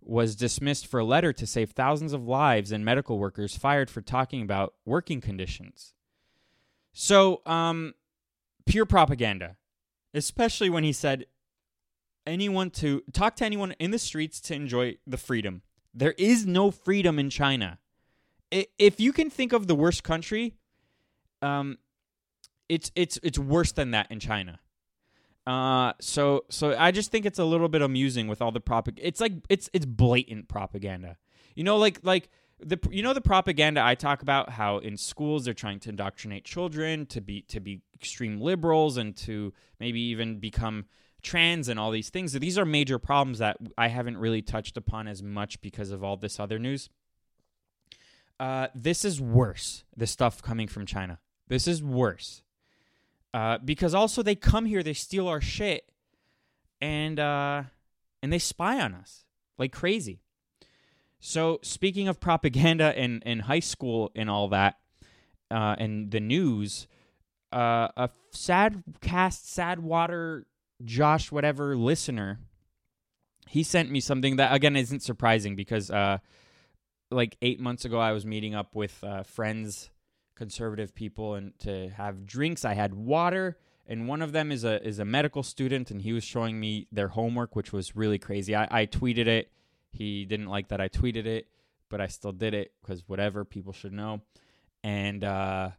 [0.00, 4.00] was dismissed for a letter to save thousands of lives and medical workers fired for
[4.00, 5.94] talking about working conditions?
[6.92, 7.94] So, um,
[8.66, 9.56] pure propaganda,
[10.12, 11.26] especially when he said
[12.26, 15.62] anyone to talk to anyone in the streets to enjoy the freedom.
[15.94, 17.78] There is no freedom in China.
[18.50, 20.54] If you can think of the worst country,
[21.42, 21.78] um,
[22.68, 24.60] it's it's it's worse than that in China.
[25.46, 28.98] Uh, so so I just think it's a little bit amusing with all the propag.
[29.00, 31.16] It's like it's it's blatant propaganda.
[31.54, 32.28] You know, like like
[32.60, 36.44] the you know the propaganda I talk about how in schools they're trying to indoctrinate
[36.44, 40.86] children to be to be extreme liberals and to maybe even become
[41.22, 42.32] trans and all these things.
[42.32, 46.16] These are major problems that I haven't really touched upon as much because of all
[46.16, 46.90] this other news.
[48.38, 49.84] Uh, this is worse.
[49.96, 51.18] The stuff coming from China.
[51.48, 52.42] This is worse.
[53.34, 55.90] Uh, because also they come here, they steal our shit,
[56.80, 57.64] and uh,
[58.22, 59.24] and they spy on us
[59.58, 60.20] like crazy.
[61.20, 64.78] So speaking of propaganda in in high school and all that,
[65.50, 66.86] uh, and the news,
[67.52, 70.46] uh, a sad cast, sad water,
[70.84, 72.38] Josh, whatever listener,
[73.48, 76.18] he sent me something that again isn't surprising because uh,
[77.10, 79.90] like eight months ago I was meeting up with uh, friends
[80.38, 82.64] conservative people and to have drinks.
[82.64, 86.12] I had water, and one of them is a is a medical student, and he
[86.12, 88.54] was showing me their homework, which was really crazy.
[88.54, 89.50] I, I tweeted it.
[89.90, 91.48] He didn't like that I tweeted it,
[91.90, 94.20] but I still did it because whatever people should know,
[94.84, 95.70] and uh,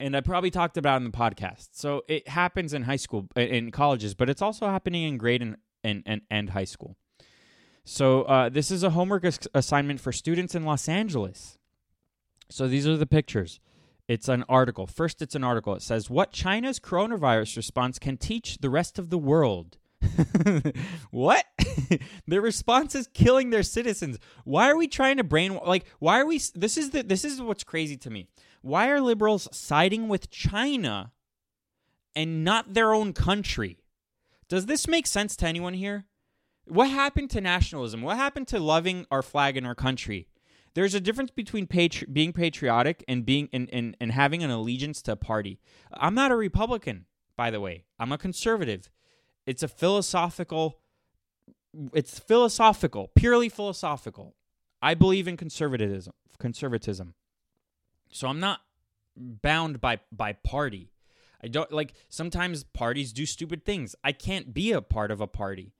[0.00, 1.68] and I probably talked about in the podcast.
[1.72, 5.56] So it happens in high school, in colleges, but it's also happening in grade and
[5.84, 6.96] and and, and high school.
[7.88, 11.56] So uh, this is a homework as- assignment for students in Los Angeles.
[12.50, 13.60] So these are the pictures.
[14.06, 14.86] It's an article.
[14.86, 15.74] First, it's an article.
[15.74, 19.78] It says what China's coronavirus response can teach the rest of the world.
[21.10, 21.46] what?
[22.26, 24.18] the response is killing their citizens.
[24.44, 27.40] Why are we trying to brain like why are we this is the this is
[27.40, 28.28] what's crazy to me.
[28.60, 31.12] Why are liberals siding with China
[32.14, 33.78] and not their own country?
[34.46, 36.04] Does this make sense to anyone here?
[36.68, 38.02] What happened to nationalism?
[38.02, 40.28] What happened to loving our flag and our country?
[40.74, 45.02] There's a difference between patri- being patriotic and being and, and, and having an allegiance
[45.02, 45.58] to a party.
[45.92, 47.06] I'm not a Republican,
[47.36, 47.84] by the way.
[47.98, 48.90] I'm a conservative.
[49.46, 50.80] It's a philosophical
[51.92, 54.34] it's philosophical, purely philosophical.
[54.80, 57.14] I believe in conservatism conservatism.
[58.10, 58.60] So I'm not
[59.16, 60.92] bound by by party.
[61.42, 63.94] I don't like sometimes parties do stupid things.
[64.04, 65.72] I can't be a part of a party.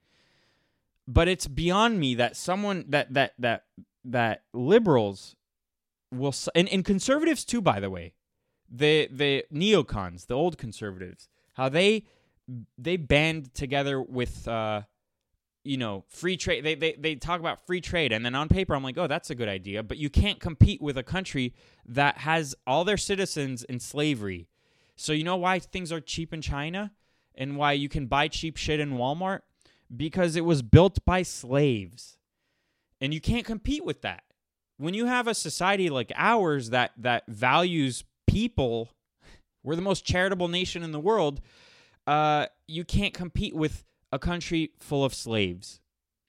[1.10, 3.64] But it's beyond me that someone that that that
[4.04, 5.34] that liberals
[6.12, 8.12] will and, and conservatives too by the way.
[8.70, 12.04] The the neocons the old conservatives how they
[12.78, 14.82] they band together with uh
[15.64, 18.74] you know free trade they, they they talk about free trade and then on paper
[18.74, 21.54] i'm like oh that's a good idea but you can't compete with a country
[21.84, 24.48] that has all their citizens in slavery.
[24.96, 26.92] So you know why things are cheap in china
[27.34, 29.40] and why you can buy cheap shit in walmart
[29.94, 32.18] because it was built by slaves.
[33.00, 34.24] And you can't compete with that.
[34.76, 38.90] When you have a society like ours that that values people
[39.64, 41.40] we're the most charitable nation in the world
[42.06, 45.80] uh, you can't compete with a country full of slaves.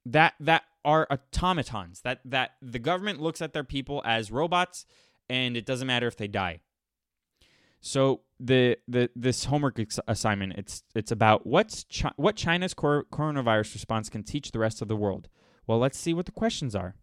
[0.05, 2.01] That that are automatons.
[2.01, 4.85] That that the government looks at their people as robots
[5.29, 6.59] and it doesn't matter if they die.
[7.79, 13.05] So the the this homework ex- assignment it's it's about what's chi- what China's cor-
[13.11, 15.27] coronavirus response can teach the rest of the world
[15.69, 16.95] well, let's see what the questions are.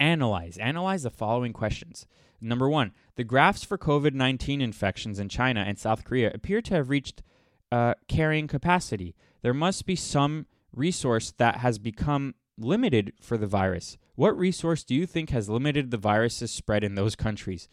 [0.00, 0.58] Analyze.
[0.58, 2.04] Analyze the following questions.
[2.40, 6.74] Number one, the graphs for COVID 19 infections in China and South Korea appear to
[6.74, 7.22] have reached
[7.70, 9.14] uh, carrying capacity.
[9.42, 13.98] There must be some resource that has become limited for the virus.
[14.16, 17.68] What resource do you think has limited the virus's spread in those countries?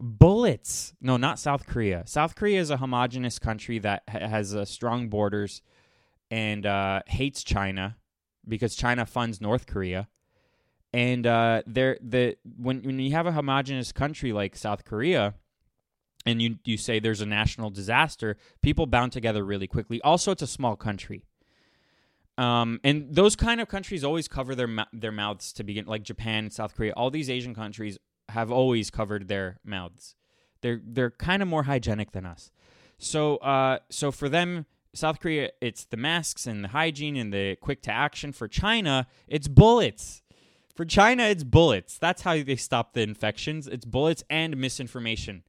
[0.00, 0.94] Bullets.
[1.00, 2.02] No, not South Korea.
[2.06, 5.62] South Korea is a homogenous country that ha- has uh, strong borders
[6.30, 7.96] and uh, hates China
[8.46, 10.08] because China funds North Korea.
[10.92, 15.34] And uh, there, the when when you have a homogenous country like South Korea,
[16.24, 20.00] and you you say there's a national disaster, people bound together really quickly.
[20.02, 21.24] Also, it's a small country.
[22.38, 26.50] Um, and those kind of countries always cover their their mouths to begin, like Japan,
[26.50, 26.92] South Korea.
[26.92, 27.98] All these Asian countries
[28.30, 30.14] have always covered their mouths.
[30.60, 32.50] They're they're kind of more hygienic than us.
[32.98, 37.56] So, uh, so for them, South Korea, it's the masks and the hygiene and the
[37.56, 38.32] quick to action.
[38.32, 40.22] For China, it's bullets.
[40.74, 41.98] For China, it's bullets.
[41.98, 43.66] That's how they stop the infections.
[43.66, 45.42] It's bullets and misinformation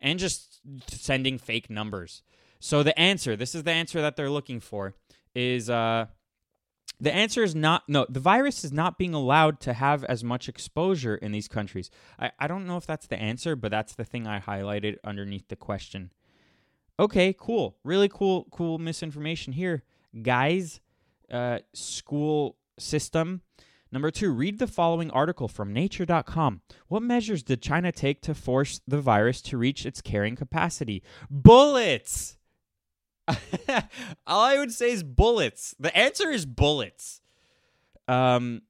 [0.00, 2.22] and just sending fake numbers.
[2.60, 4.94] So the answer, this is the answer that they're looking for,
[5.34, 6.06] is uh,
[7.00, 8.06] the answer is not no.
[8.08, 11.90] The virus is not being allowed to have as much exposure in these countries.
[12.18, 15.48] I, I don't know if that's the answer, but that's the thing I highlighted underneath
[15.48, 16.12] the question.
[16.98, 17.76] Okay, cool.
[17.82, 19.82] Really cool, cool misinformation here.
[20.22, 20.80] Guys,
[21.30, 23.42] uh, school system.
[23.90, 26.62] Number two, read the following article from nature.com.
[26.88, 31.02] What measures did China take to force the virus to reach its carrying capacity?
[31.30, 32.36] Bullets!
[34.26, 35.74] All I would say is bullets.
[35.78, 37.20] The answer is bullets.
[38.06, 38.62] Um,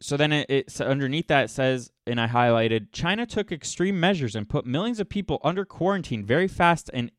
[0.00, 4.34] so then it, it so underneath that says, and I highlighted, China took extreme measures
[4.34, 7.10] and put millions of people under quarantine very fast and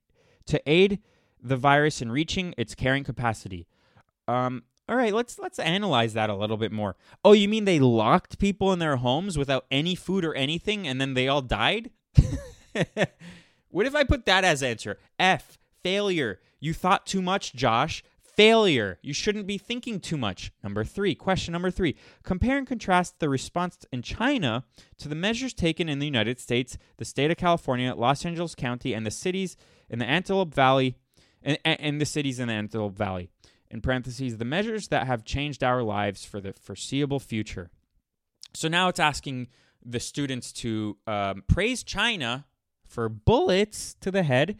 [0.48, 1.00] to aid
[1.42, 3.68] the virus in reaching its carrying capacity.
[4.28, 6.98] Um, all right, let's let's analyze that a little bit more.
[7.24, 11.00] Oh, you mean they locked people in their homes without any food or anything, and
[11.00, 11.92] then they all died?
[13.70, 14.98] what if I put that as answer?
[15.18, 16.40] F failure.
[16.60, 18.04] You thought too much, Josh.
[18.22, 18.98] Failure.
[19.04, 20.52] You shouldn't be thinking too much.
[20.64, 21.96] Number three, question number three.
[22.24, 24.64] Compare and contrast the response in China
[24.98, 28.94] to the measures taken in the United States, the state of California, Los Angeles County,
[28.94, 29.56] and the cities
[29.88, 30.96] in the Antelope Valley,
[31.44, 33.30] and, and the cities in the Antelope Valley.
[33.70, 37.70] In parentheses, the measures that have changed our lives for the foreseeable future.
[38.56, 39.48] So now it's asking
[39.84, 42.46] the students to um, praise China
[42.88, 44.58] for bullets to the head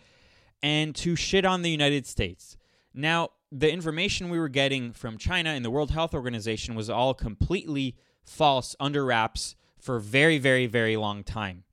[0.64, 2.58] and to shit on the United States.
[2.94, 7.14] Now, the information we were getting from China and the World Health Organization was all
[7.14, 11.66] completely false, under wraps for a very, very, very long time.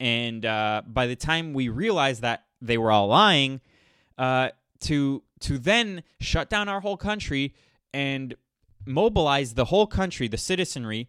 [0.00, 3.60] And uh, by the time we realized that they were all lying,
[4.18, 4.48] uh,
[4.80, 7.54] to to then shut down our whole country
[7.92, 8.34] and
[8.86, 11.08] mobilize the whole country, the citizenry,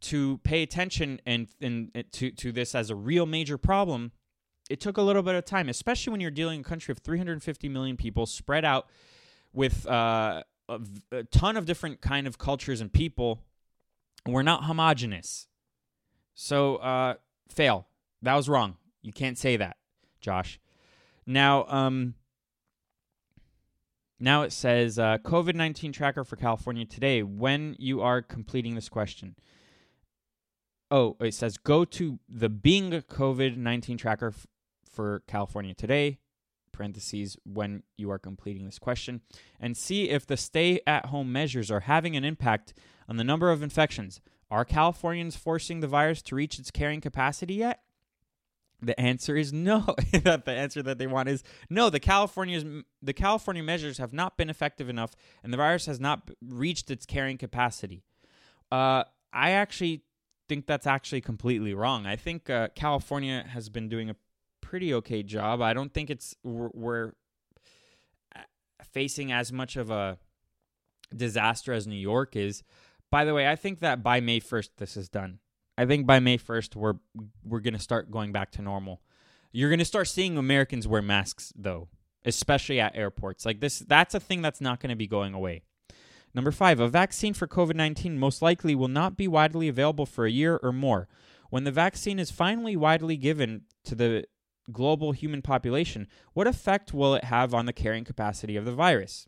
[0.00, 4.12] to pay attention and, and to, to this as a real major problem
[4.70, 6.98] it took a little bit of time, especially when you're dealing in a country of
[6.98, 8.88] 350 million people spread out
[9.52, 10.80] with uh, a,
[11.12, 13.40] a, ton of different kind of cultures and people.
[14.26, 15.46] We're not homogenous.
[16.34, 17.14] So, uh,
[17.48, 17.86] fail.
[18.22, 18.76] That was wrong.
[19.02, 19.76] You can't say that,
[20.20, 20.58] Josh.
[21.26, 22.14] Now, um,
[24.18, 28.88] now it says uh, COVID 19 tracker for California today when you are completing this
[28.88, 29.36] question.
[30.90, 34.46] Oh, it says go to the Bing COVID 19 tracker f-
[34.94, 36.18] for California today,
[36.72, 39.20] parentheses, when you are completing this question,
[39.60, 42.74] and see if the stay at home measures are having an impact
[43.08, 44.20] on the number of infections.
[44.50, 47.80] Are Californians forcing the virus to reach its carrying capacity yet?
[48.80, 49.80] The answer is no.
[50.12, 51.90] the answer that they want is no.
[51.90, 52.64] The California's
[53.00, 57.06] the California measures have not been effective enough, and the virus has not reached its
[57.06, 58.02] carrying capacity.
[58.70, 60.02] Uh, I actually
[60.48, 62.06] think that's actually completely wrong.
[62.06, 64.16] I think uh, California has been doing a
[64.64, 65.60] pretty okay job.
[65.60, 67.12] I don't think it's we're,
[68.34, 68.40] uh,
[68.92, 70.18] facing as much of a
[71.14, 72.62] disaster as New York is.
[73.10, 75.38] By the way, I think that by May 1st this is done.
[75.76, 76.94] I think by May 1st we're
[77.44, 79.02] we're going to start going back to normal.
[79.52, 81.88] You're going to start seeing Americans wear masks though,
[82.24, 83.44] especially at airports.
[83.44, 85.62] Like this that's a thing that's not going to be going away.
[86.34, 90.30] Number 5, a vaccine for COVID-19 most likely will not be widely available for a
[90.32, 91.06] year or more.
[91.50, 94.24] When the vaccine is finally widely given to the
[94.72, 99.26] global human population, what effect will it have on the carrying capacity of the virus?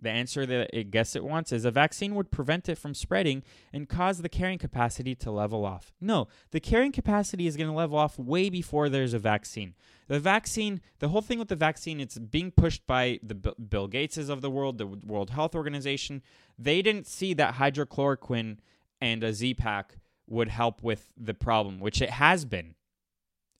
[0.00, 3.42] The answer that it guess it wants is a vaccine would prevent it from spreading
[3.72, 5.94] and cause the carrying capacity to level off.
[6.00, 9.74] No, the carrying capacity is going to level off way before there's a vaccine.
[10.08, 14.28] The vaccine, the whole thing with the vaccine, it's being pushed by the Bill Gateses
[14.28, 16.22] of the world, the World Health Organization.
[16.58, 18.58] They didn't see that hydrochloroquine
[19.00, 22.74] and a Z-Pak would help with the problem, which it has been.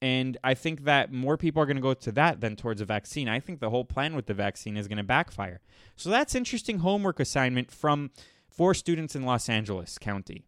[0.05, 2.85] And I think that more people are going to go to that than towards a
[2.85, 3.27] vaccine.
[3.27, 5.63] I think the whole plan with the vaccine is going to backfire.
[5.97, 8.11] So that's interesting homework assignment from
[8.51, 10.45] four students in Los Angeles County.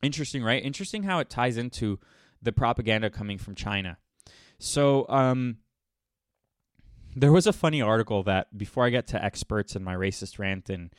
[0.00, 0.64] Interesting, right?
[0.64, 1.98] Interesting how it ties into
[2.40, 3.98] the propaganda coming from China.
[4.60, 5.56] So, um,
[7.16, 10.70] there was a funny article that before I get to experts and my racist rant
[10.70, 10.94] and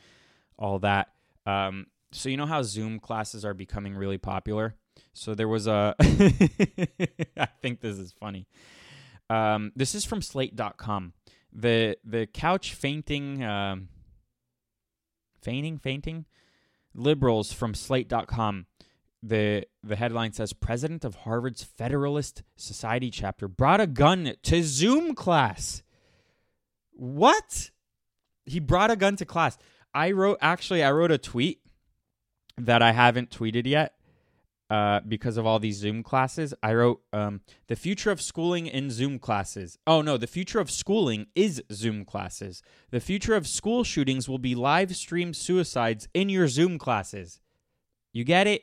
[0.58, 1.12] all that,
[1.46, 4.76] um, so you know how Zoom classes are becoming really popular?
[5.12, 5.94] So there was a.
[6.00, 8.46] I think this is funny.
[9.28, 11.12] Um, this is from Slate.com.
[11.52, 13.88] The the couch fainting, um,
[15.42, 16.26] fainting, fainting
[16.94, 18.66] liberals from Slate.com
[19.22, 25.14] the the headline says President of Harvard's Federalist Society chapter brought a gun to Zoom
[25.14, 25.82] class.
[26.92, 27.70] What?
[28.46, 29.58] He brought a gun to class.
[29.92, 31.60] I wrote actually I wrote a tweet
[32.56, 33.94] that I haven't tweeted yet
[34.70, 36.54] uh, because of all these Zoom classes.
[36.62, 39.76] I wrote um, the future of schooling in Zoom classes.
[39.86, 42.62] Oh no, the future of schooling is Zoom classes.
[42.90, 47.40] The future of school shootings will be live stream suicides in your Zoom classes.
[48.12, 48.62] You get it?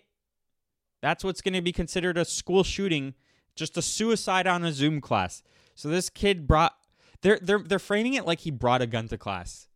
[1.02, 3.14] That's what's going to be considered a school shooting,
[3.56, 5.44] just a suicide on a Zoom class.
[5.76, 6.74] So this kid brought
[7.22, 9.68] they're they're they're framing it like he brought a gun to class.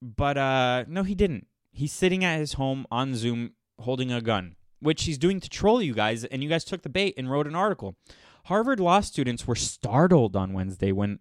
[0.00, 1.46] But uh no he didn't.
[1.70, 5.82] He's sitting at his home on Zoom holding a gun, which he's doing to troll
[5.82, 7.96] you guys and you guys took the bait and wrote an article.
[8.44, 11.18] Harvard law students were startled on Wednesday when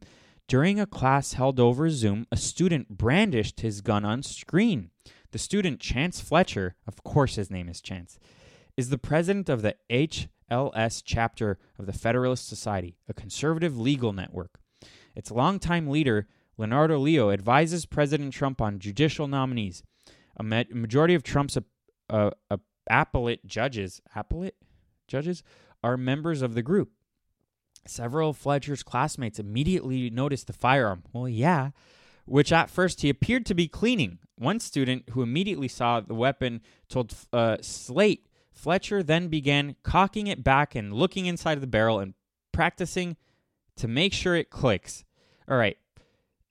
[0.47, 4.91] during a class held over Zoom, a student brandished his gun on screen.
[5.31, 8.17] The student, Chance Fletcher, of course his name is Chance,
[8.77, 14.59] is the president of the HLS chapter of the Federalist Society, a conservative legal network.
[15.15, 16.27] Its longtime leader,
[16.57, 19.83] Leonardo Leo, advises President Trump on judicial nominees.
[20.37, 21.57] A majority of Trump's
[22.09, 22.57] uh, uh,
[22.89, 24.55] appellate judges, appellate
[25.07, 25.43] judges,
[25.83, 26.91] are members of the group.
[27.85, 31.03] Several of Fletcher's classmates immediately noticed the firearm.
[31.13, 31.71] Well, yeah,
[32.25, 34.19] which at first he appeared to be cleaning.
[34.37, 40.43] One student who immediately saw the weapon told uh, Slate Fletcher then began cocking it
[40.43, 42.15] back and looking inside of the barrel and
[42.51, 43.15] practicing
[43.77, 45.05] to make sure it clicks.
[45.47, 45.77] All right,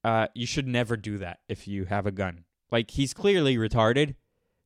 [0.05, 2.45] uh, you should never do that if you have a gun.
[2.70, 4.14] Like, he's clearly retarded,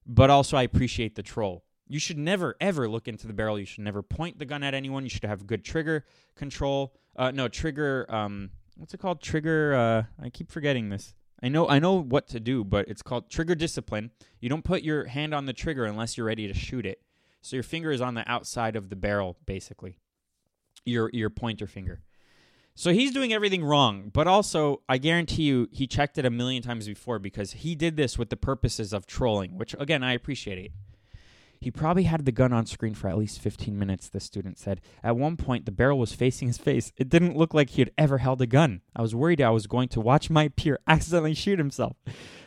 [0.06, 1.64] but also I appreciate the troll.
[1.88, 3.58] You should never, ever look into the barrel.
[3.58, 5.02] You should never point the gun at anyone.
[5.02, 6.04] You should have good trigger
[6.36, 6.94] control.
[7.16, 9.20] Uh, no, trigger, um, what's it called?
[9.20, 11.14] Trigger, uh, I keep forgetting this.
[11.42, 14.10] I know I know what to do, but it's called trigger discipline.
[14.40, 17.00] You don't put your hand on the trigger unless you're ready to shoot it.
[17.40, 19.96] So your finger is on the outside of the barrel, basically.
[20.84, 22.02] Your your pointer finger.
[22.74, 26.62] So he's doing everything wrong, but also I guarantee you he checked it a million
[26.62, 30.58] times before because he did this with the purposes of trolling, which again I appreciate
[30.58, 30.72] it.
[31.60, 34.80] He probably had the gun on screen for at least 15 minutes, the student said.
[35.02, 36.90] At one point, the barrel was facing his face.
[36.96, 38.80] It didn't look like he had ever held a gun.
[38.96, 41.98] I was worried I was going to watch my peer accidentally shoot himself.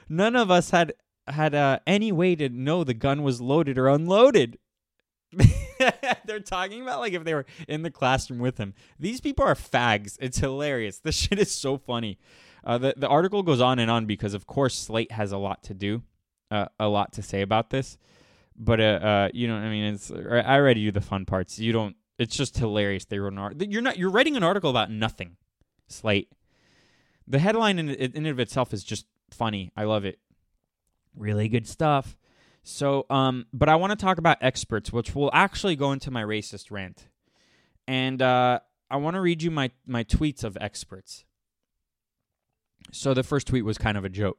[0.09, 0.93] None of us had
[1.28, 4.57] had uh, any way to know the gun was loaded or unloaded.
[6.25, 8.73] They're talking about like if they were in the classroom with him.
[8.99, 10.17] These people are fags.
[10.19, 10.99] It's hilarious.
[10.99, 12.17] This shit is so funny.
[12.63, 15.63] Uh, the the article goes on and on because of course Slate has a lot
[15.63, 16.03] to do,
[16.51, 17.97] uh, a lot to say about this.
[18.55, 21.59] But uh, uh you know, I mean, it's I already do the fun parts.
[21.59, 21.95] You don't.
[22.17, 23.05] It's just hilarious.
[23.05, 23.67] They wrote an article.
[23.67, 23.97] You're not.
[23.97, 25.38] You're writing an article about nothing.
[25.88, 26.29] Slate.
[27.27, 29.71] The headline in, in and of itself is just funny.
[29.75, 30.19] I love it.
[31.15, 32.17] Really good stuff.
[32.64, 36.24] So, um, but I want to talk about experts, which will actually go into my
[36.24, 37.09] racist rant,
[37.88, 38.59] and uh,
[38.89, 41.26] I want to read you my my tweets of experts.
[42.91, 44.38] So the first tweet was kind of a joke.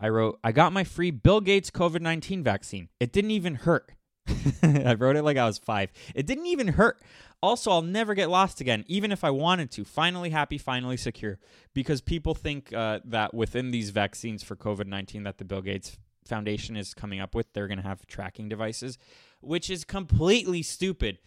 [0.00, 2.88] I wrote, "I got my free Bill Gates COVID nineteen vaccine.
[3.00, 3.90] It didn't even hurt."
[4.62, 5.90] I wrote it like I was five.
[6.14, 7.00] It didn't even hurt.
[7.42, 9.84] Also, I'll never get lost again, even if I wanted to.
[9.84, 11.38] Finally happy, finally secure.
[11.74, 15.98] Because people think uh, that within these vaccines for COVID 19 that the Bill Gates
[16.26, 18.98] Foundation is coming up with, they're going to have tracking devices,
[19.40, 21.18] which is completely stupid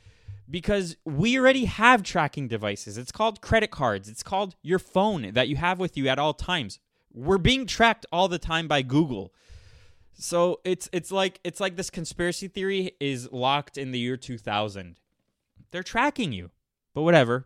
[0.50, 2.98] because we already have tracking devices.
[2.98, 6.34] It's called credit cards, it's called your phone that you have with you at all
[6.34, 6.80] times.
[7.14, 9.34] We're being tracked all the time by Google.
[10.14, 15.00] So it's it's like it's like this conspiracy theory is locked in the year 2000.
[15.72, 16.52] They're tracking you.
[16.94, 17.46] But whatever.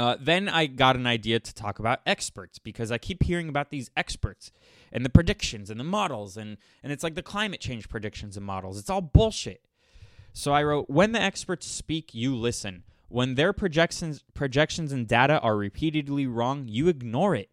[0.00, 3.68] Uh, then I got an idea to talk about experts because I keep hearing about
[3.68, 4.50] these experts
[4.90, 8.46] and the predictions and the models and and it's like the climate change predictions and
[8.46, 8.78] models.
[8.78, 9.60] It's all bullshit.
[10.32, 12.84] So I wrote when the experts speak, you listen.
[13.08, 17.50] When their projections projections and data are repeatedly wrong, you ignore it.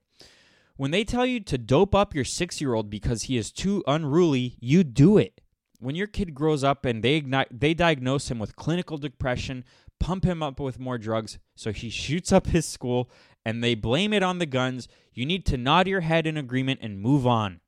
[0.77, 4.85] When they tell you to dope up your 6-year-old because he is too unruly, you
[4.85, 5.41] do it.
[5.81, 7.19] When your kid grows up and they
[7.51, 9.65] they diagnose him with clinical depression,
[9.99, 13.09] pump him up with more drugs so he shoots up his school
[13.45, 16.79] and they blame it on the guns, you need to nod your head in agreement
[16.83, 17.61] and move on.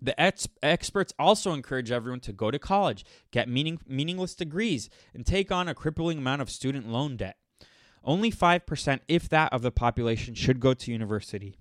[0.00, 5.24] The ex- experts also encourage everyone to go to college, get meaning- meaningless degrees, and
[5.24, 7.36] take on a crippling amount of student loan debt.
[8.02, 11.56] Only 5%, if that, of the population should go to university.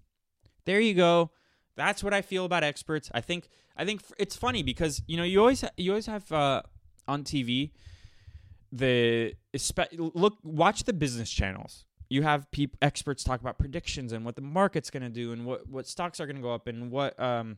[0.66, 1.30] There you go.
[1.76, 3.10] That's what I feel about experts.
[3.14, 3.48] I think
[3.78, 6.62] I think it's funny because you know you always you always have uh,
[7.08, 7.72] on TV
[8.72, 9.34] the
[9.98, 14.42] look watch the business channels you have people experts talk about predictions and what the
[14.42, 17.20] market's going to do and what what stocks are going to go up and what
[17.20, 17.58] um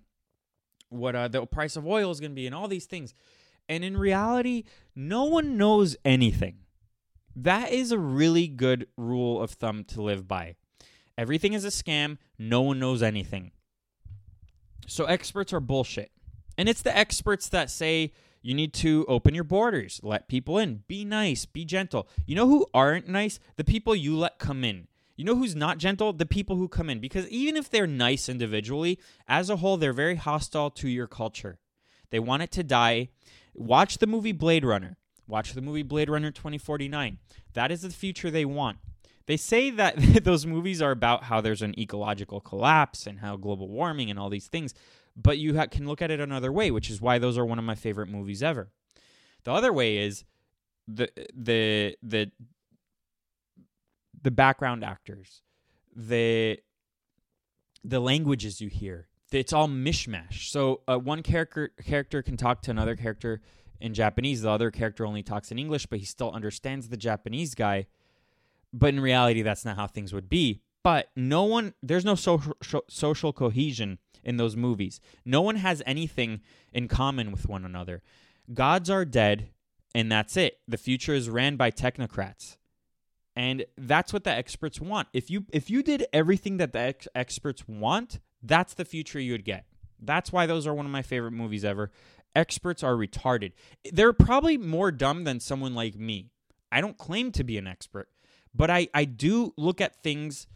[0.90, 3.14] what uh, the price of oil is going to be and all these things
[3.70, 4.64] And in reality,
[4.96, 6.58] no one knows anything.
[7.36, 10.56] That is a really good rule of thumb to live by.
[11.18, 13.52] Everything is a scam, no one knows anything.
[14.88, 16.12] So experts are bullshit.
[16.58, 18.12] And it's the experts that say
[18.44, 22.08] you need to open your borders, let people in, be nice, be gentle.
[22.28, 23.40] You know who aren't nice?
[23.56, 24.88] The people you let come in.
[25.16, 26.12] You know who's not gentle?
[26.12, 27.00] The people who come in.
[27.00, 31.58] Because even if they're nice individually, as a whole, they're very hostile to your culture.
[32.10, 33.10] They want it to die.
[33.54, 34.98] Watch the movie Blade Runner.
[35.26, 37.20] Watch the movie Blade Runner 2049.
[37.54, 38.80] That is the future they want.
[39.26, 43.70] They say that those movies are about how there's an ecological collapse and how global
[43.70, 44.74] warming and all these things,
[45.16, 47.60] but you ha- can look at it another way, which is why those are one
[47.60, 48.70] of my favorite movies ever.
[49.44, 50.26] The other way is
[50.88, 52.32] the the the
[54.22, 55.42] the background actors,
[55.96, 56.60] the
[57.84, 59.08] the languages you hear.
[59.32, 60.50] It's all mishmash.
[60.52, 63.42] So uh, one character character can talk to another character
[63.80, 64.42] in Japanese.
[64.44, 67.88] The other character only talks in English, but he still understands the Japanese guy.
[68.72, 70.62] But in reality, that's not how things would be.
[70.84, 72.56] But no one, there's no social
[72.90, 75.00] social cohesion in those movies.
[75.26, 76.42] No one has anything
[76.74, 78.02] in common with one another.
[78.54, 79.50] Gods are dead,
[79.96, 80.60] and that's it.
[80.68, 82.58] The future is ran by technocrats
[83.36, 87.08] and that's what the experts want if you if you did everything that the ex-
[87.16, 89.66] experts want that's the future you would get
[90.00, 91.92] that's why those are one of my favorite movies ever
[92.36, 93.52] experts are retarded
[93.92, 96.30] they're probably more dumb than someone like me
[96.72, 98.08] i don't claim to be an expert
[98.54, 100.48] but i i do look at things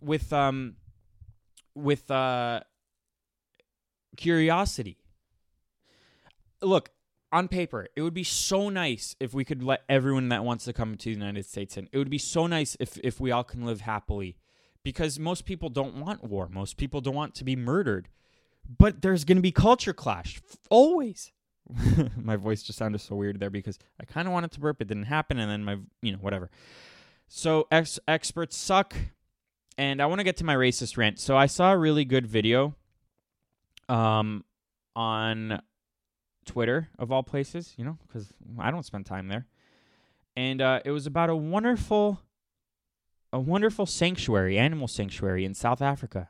[0.00, 0.76] with um
[1.74, 2.60] with uh
[4.16, 4.98] curiosity
[6.62, 6.90] look
[7.30, 10.72] on paper, it would be so nice if we could let everyone that wants to
[10.72, 11.88] come to the United States in.
[11.92, 14.36] It would be so nice if if we all can live happily,
[14.82, 16.48] because most people don't want war.
[16.50, 18.08] Most people don't want to be murdered.
[18.78, 21.32] But there's going to be culture clash always.
[22.16, 24.88] my voice just sounded so weird there because I kind of wanted to burp, it
[24.88, 26.50] didn't happen, and then my you know whatever.
[27.28, 28.94] So ex- experts suck,
[29.78, 31.18] and I want to get to my racist rant.
[31.20, 32.74] So I saw a really good video,
[33.88, 34.44] um,
[34.94, 35.62] on
[36.44, 39.46] Twitter of all places, you know, because I don't spend time there.
[40.36, 42.20] And uh, it was about a wonderful,
[43.32, 46.28] a wonderful sanctuary, animal sanctuary in South Africa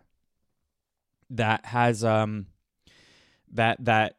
[1.30, 2.46] that has um
[3.52, 4.16] that that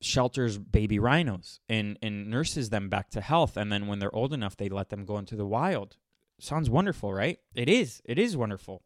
[0.00, 4.32] shelters baby rhinos and and nurses them back to health and then when they're old
[4.32, 5.96] enough they let them go into the wild
[6.42, 8.82] sounds wonderful right it is it is wonderful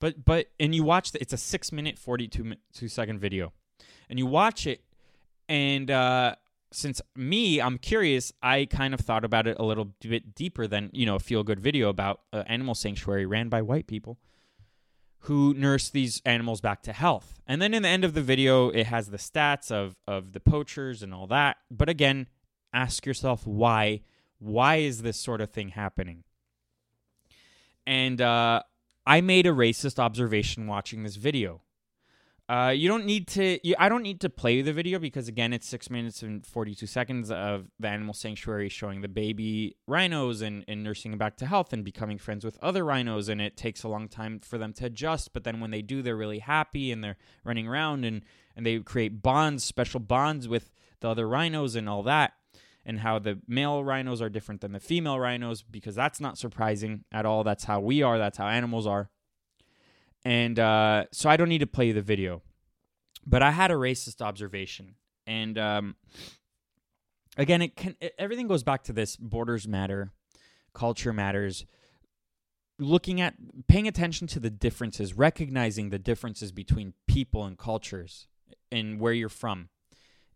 [0.00, 3.52] but but and you watch the, it's a 6 minute 42 two second video
[4.08, 4.82] and you watch it
[5.48, 6.34] and uh,
[6.72, 10.90] since me, I'm curious, I kind of thought about it a little bit deeper than,
[10.92, 14.18] you know, a feel good video about an animal sanctuary ran by white people
[15.20, 17.40] who nurse these animals back to health.
[17.46, 20.40] And then in the end of the video, it has the stats of, of the
[20.40, 21.56] poachers and all that.
[21.70, 22.28] But again,
[22.72, 24.02] ask yourself why.
[24.38, 26.24] Why is this sort of thing happening?
[27.86, 28.62] And uh,
[29.06, 31.62] I made a racist observation watching this video.
[32.48, 33.58] Uh, you don't need to.
[33.66, 36.86] You, I don't need to play the video because again, it's six minutes and forty-two
[36.86, 41.46] seconds of the animal sanctuary showing the baby rhinos and, and nursing them back to
[41.46, 44.72] health and becoming friends with other rhinos, and it takes a long time for them
[44.74, 45.32] to adjust.
[45.32, 48.22] But then when they do, they're really happy and they're running around and
[48.54, 50.70] and they create bonds, special bonds with
[51.00, 52.34] the other rhinos and all that,
[52.86, 57.04] and how the male rhinos are different than the female rhinos because that's not surprising
[57.12, 57.42] at all.
[57.42, 58.16] That's how we are.
[58.16, 59.10] That's how animals are.
[60.24, 62.42] And uh, so I don't need to play the video.
[63.26, 64.94] But I had a racist observation.
[65.26, 65.96] And um,
[67.36, 70.12] again, it can it, everything goes back to this borders matter,
[70.72, 71.66] culture matters.
[72.78, 73.34] Looking at
[73.68, 78.28] paying attention to the differences, recognizing the differences between people and cultures
[78.70, 79.70] and where you're from.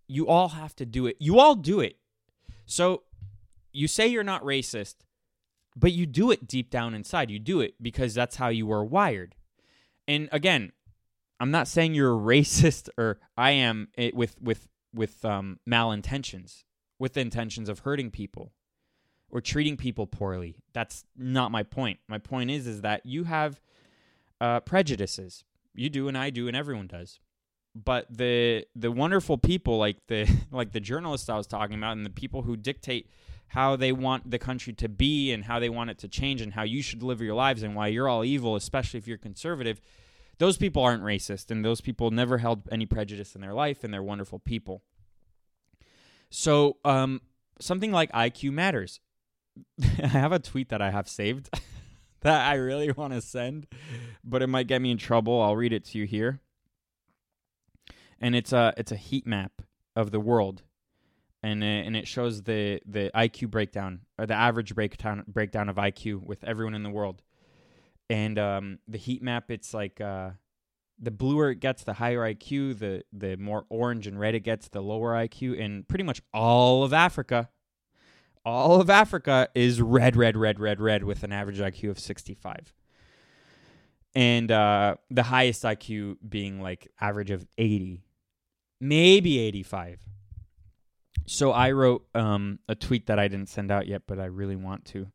[0.08, 1.16] You all have to do it.
[1.20, 1.99] You all do it.
[2.70, 3.02] So
[3.72, 4.94] you say you're not racist,
[5.74, 7.28] but you do it deep down inside.
[7.28, 9.34] You do it because that's how you were wired.
[10.06, 10.70] And again,
[11.40, 16.62] I'm not saying you're a racist or I am it, with with with um, malintentions,
[16.96, 18.52] with the intentions of hurting people
[19.30, 20.62] or treating people poorly.
[20.72, 21.98] That's not my point.
[22.08, 23.60] My point is is that you have
[24.40, 25.42] uh, prejudices.
[25.74, 27.18] You do, and I do, and everyone does.
[27.74, 32.04] But the the wonderful people like the like the journalists I was talking about, and
[32.04, 33.10] the people who dictate
[33.48, 36.52] how they want the country to be and how they want it to change and
[36.52, 39.80] how you should live your lives and why you're all evil, especially if you're conservative
[40.40, 43.92] those people aren't racist and those people never held any prejudice in their life and
[43.92, 44.82] they're wonderful people.
[46.30, 47.20] So, um,
[47.60, 49.00] something like IQ matters.
[50.02, 51.50] I have a tweet that I have saved
[52.22, 53.66] that I really want to send,
[54.24, 55.42] but it might get me in trouble.
[55.42, 56.40] I'll read it to you here.
[58.20, 59.62] And it's a it's a heat map
[59.96, 60.62] of the world.
[61.42, 66.22] and and it shows the the IQ breakdown or the average breakdown breakdown of IQ
[66.22, 67.22] with everyone in the world.
[68.10, 70.30] And um, the heat map, it's like uh,
[70.98, 72.78] the bluer it gets, the higher IQ.
[72.78, 75.62] The the more orange and red it gets, the lower IQ.
[75.62, 77.48] And pretty much all of Africa,
[78.44, 82.34] all of Africa is red, red, red, red, red, with an average IQ of sixty
[82.34, 82.74] five.
[84.14, 88.02] And uh, the highest IQ being like average of eighty,
[88.80, 90.00] maybe eighty five
[91.30, 94.56] so I wrote um, a tweet that I didn't send out yet, but I really
[94.56, 95.12] want to.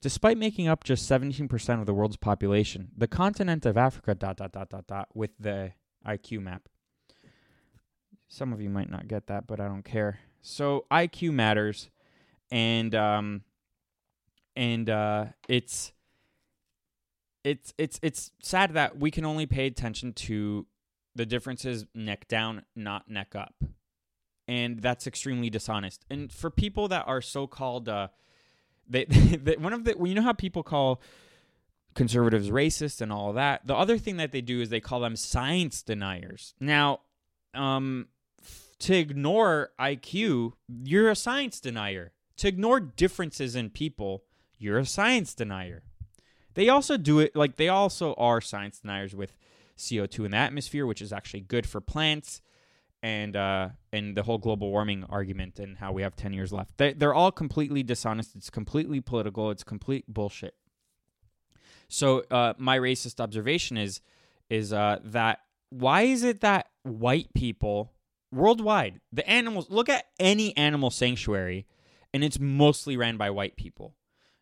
[0.00, 4.52] Despite making up just 17% of the world's population, the continent of Africa dot dot
[4.52, 5.72] dot dot dot with the
[6.06, 6.62] IQ map.
[8.26, 10.20] Some of you might not get that, but I don't care.
[10.40, 11.90] So IQ matters,
[12.50, 13.42] and um,
[14.56, 15.92] and uh, it's
[17.44, 20.64] it's it's it's sad that we can only pay attention to
[21.14, 23.54] the differences neck down, not neck up
[24.50, 26.04] and that's extremely dishonest.
[26.10, 28.08] And for people that are so-called, uh,
[28.88, 31.00] they, they, one of the well, you know how people call
[31.94, 33.64] conservatives racist and all that.
[33.64, 36.54] The other thing that they do is they call them science deniers.
[36.58, 37.02] Now,
[37.54, 38.08] um,
[38.80, 42.12] to ignore IQ, you're a science denier.
[42.38, 44.24] To ignore differences in people,
[44.58, 45.84] you're a science denier.
[46.54, 49.36] They also do it like they also are science deniers with
[49.80, 52.40] CO2 in the atmosphere, which is actually good for plants
[53.02, 56.76] and uh, and the whole global warming argument and how we have 10 years left.
[56.76, 58.36] They, they're all completely dishonest.
[58.36, 59.50] It's completely political.
[59.50, 60.54] It's complete bullshit.
[61.88, 64.00] So uh, my racist observation is
[64.48, 67.92] is uh, that why is it that white people
[68.32, 71.66] worldwide, the animals, look at any animal sanctuary,
[72.12, 73.94] and it's mostly ran by white people.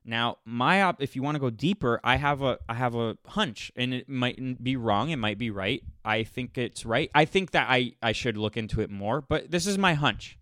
[0.08, 3.18] Now, my op, if you want to go deeper, I have a I have a
[3.26, 5.82] hunch, and it might be wrong, it might be right.
[6.02, 7.10] I think it's right.
[7.14, 10.38] I think that I I should look into it more, but this is my hunch.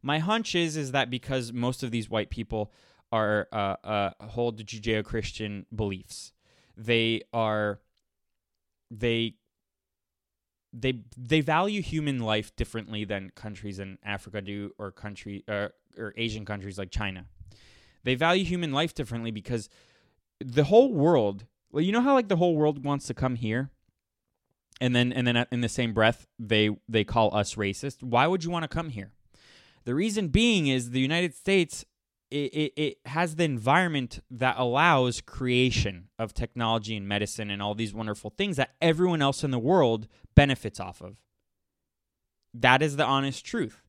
[0.00, 2.72] My hunch is is that because most of these white people
[3.12, 6.32] are uh, uh, hold Judeo-Christian beliefs,
[6.74, 7.80] they are
[8.90, 9.34] they
[10.72, 15.68] they they value human life differently than countries in Africa do or country uh,
[15.98, 17.26] or Asian countries like China.
[18.04, 19.68] They value human life differently because
[20.40, 23.70] the whole world, well, you know how like the whole world wants to come here?
[24.80, 28.02] And then and then in the same breath they they call us racist.
[28.02, 29.12] Why would you want to come here?
[29.84, 31.84] The reason being is the United States
[32.30, 37.74] it, it, it, has the environment that allows creation of technology and medicine and all
[37.74, 41.16] these wonderful things that everyone else in the world benefits off of.
[42.54, 43.82] That is the honest truth.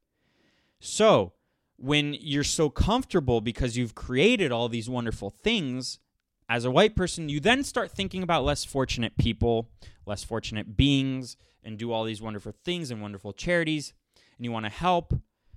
[0.79, 1.33] So,
[1.81, 5.99] when you're so comfortable because you've created all these wonderful things
[6.47, 9.69] as a white person, you then start thinking about less fortunate people,
[10.05, 13.93] less fortunate beings, and do all these wonderful things and wonderful charities,
[14.37, 15.13] and you want to help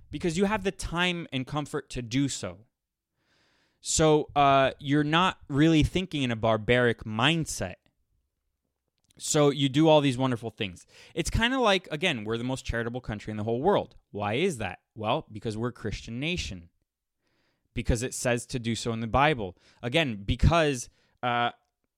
[0.09, 2.57] because you have the time and comfort to do so.
[3.81, 7.75] So uh, you're not really thinking in a barbaric mindset.
[9.17, 10.85] So you do all these wonderful things.
[11.13, 13.95] It's kind of like again, we're the most charitable country in the whole world.
[14.11, 14.79] Why is that?
[14.95, 16.69] Well, because we're a Christian nation.
[17.73, 19.57] Because it says to do so in the Bible.
[19.81, 20.89] Again, because
[21.23, 21.51] uh,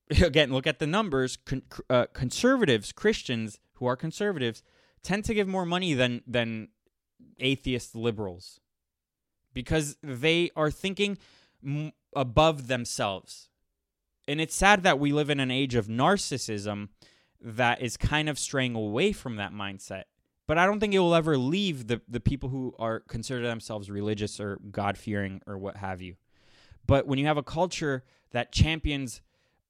[0.22, 1.38] again, look at the numbers.
[1.38, 4.64] Con- uh, conservatives, Christians who are conservatives,
[5.04, 6.70] tend to give more money than than
[7.40, 8.60] atheist liberals,
[9.54, 11.18] because they are thinking
[11.64, 13.50] m- above themselves.
[14.28, 16.90] And it's sad that we live in an age of narcissism
[17.42, 20.04] that is kind of straying away from that mindset.
[20.48, 23.90] But I don't think it will ever leave the, the people who are consider themselves
[23.90, 26.16] religious or God fearing or what have you.
[26.86, 29.22] But when you have a culture that champions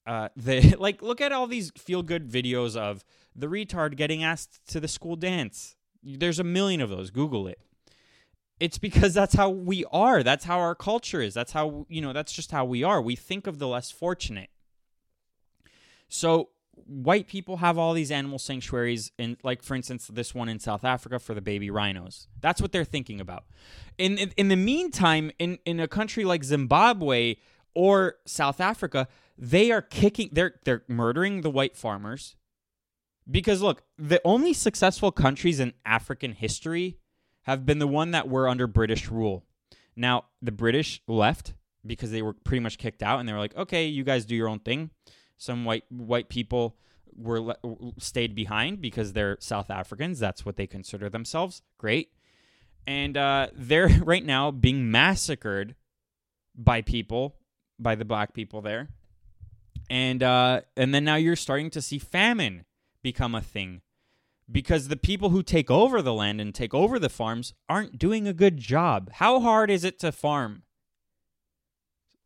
[0.08, 3.03] uh, the like, look at all these feel good videos of
[3.36, 5.76] the retard getting asked to the school dance.
[6.01, 7.10] There's a million of those.
[7.10, 7.60] Google it.
[8.60, 10.24] It's because that's how we are.
[10.24, 11.34] That's how our culture is.
[11.34, 12.14] That's how you know.
[12.14, 13.01] That's just how we are.
[13.01, 14.49] We think of the less fortunate.
[16.10, 16.49] So
[16.86, 20.84] white people have all these animal sanctuaries in like for instance this one in South
[20.84, 22.28] Africa for the baby rhinos.
[22.39, 23.45] That's what they're thinking about.
[23.97, 27.36] In in, in the meantime in in a country like Zimbabwe
[27.76, 32.36] or South Africa, they are kicking they're they're murdering the white farmers.
[33.30, 36.97] Because look, the only successful countries in African history
[37.48, 39.45] have been the one that were under British rule.
[39.95, 41.54] Now, the British left
[41.86, 44.36] because they were pretty much kicked out and they were like, "Okay, you guys do
[44.36, 44.91] your own thing."
[45.38, 46.76] Some white white people
[47.16, 47.56] were
[47.98, 50.20] stayed behind because they're South Africans.
[50.20, 51.62] That's what they consider themselves.
[51.78, 52.12] Great,
[52.86, 55.76] and uh, they're right now being massacred
[56.54, 57.38] by people,
[57.80, 58.89] by the black people there,
[59.89, 62.66] and uh, and then now you're starting to see famine
[63.02, 63.82] become a thing
[64.50, 68.28] because the people who take over the land and take over the farms aren't doing
[68.28, 69.12] a good job.
[69.14, 70.64] How hard is it to farm?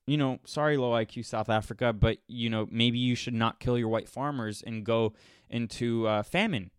[0.06, 3.78] You know, sorry, low IQ South Africa, but you know, maybe you should not kill
[3.78, 5.14] your white farmers and go
[5.50, 6.72] into uh, famine.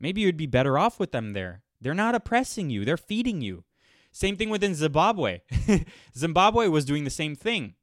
[0.00, 1.62] Maybe you'd be better off with them there.
[1.80, 3.64] They're not oppressing you, they're feeding you.
[4.12, 5.40] Same thing within Zimbabwe.
[6.16, 7.74] Zimbabwe was doing the same thing.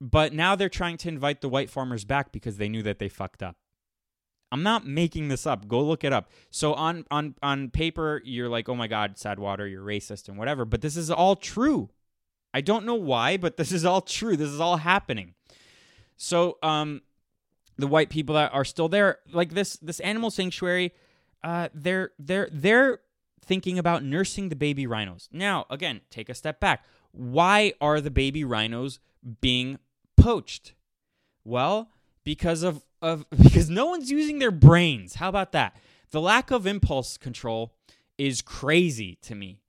[0.00, 3.08] But now they're trying to invite the white farmers back because they knew that they
[3.08, 3.56] fucked up.
[4.52, 5.66] I'm not making this up.
[5.66, 6.30] Go look it up.
[6.50, 10.64] So on on on paper, you're like, oh my god, Sadwater, you're racist and whatever.
[10.64, 11.90] But this is all true.
[12.54, 14.36] I don't know why, but this is all true.
[14.36, 15.34] This is all happening.
[16.16, 17.02] So um,
[17.76, 20.94] the white people that are still there, like this this animal sanctuary,
[21.42, 23.00] uh, they're they're they're
[23.44, 25.28] thinking about nursing the baby rhinos.
[25.32, 26.84] Now, again, take a step back.
[27.12, 29.00] Why are the baby rhinos
[29.40, 29.78] being
[30.16, 30.74] poached?
[31.44, 31.90] Well,
[32.24, 35.14] because of of because no one's using their brains.
[35.14, 35.76] How about that?
[36.10, 37.74] The lack of impulse control
[38.18, 39.60] is crazy to me.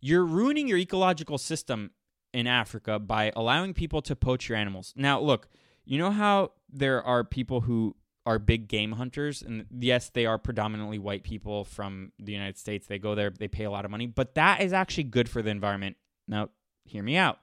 [0.00, 1.90] You're ruining your ecological system
[2.32, 4.92] in Africa by allowing people to poach your animals.
[4.94, 5.48] Now, look,
[5.84, 10.36] you know how there are people who are big game hunters and yes, they are
[10.36, 12.86] predominantly white people from the United States.
[12.86, 15.42] They go there, they pay a lot of money, but that is actually good for
[15.42, 15.96] the environment.
[16.28, 16.50] Now,
[16.84, 17.38] hear me out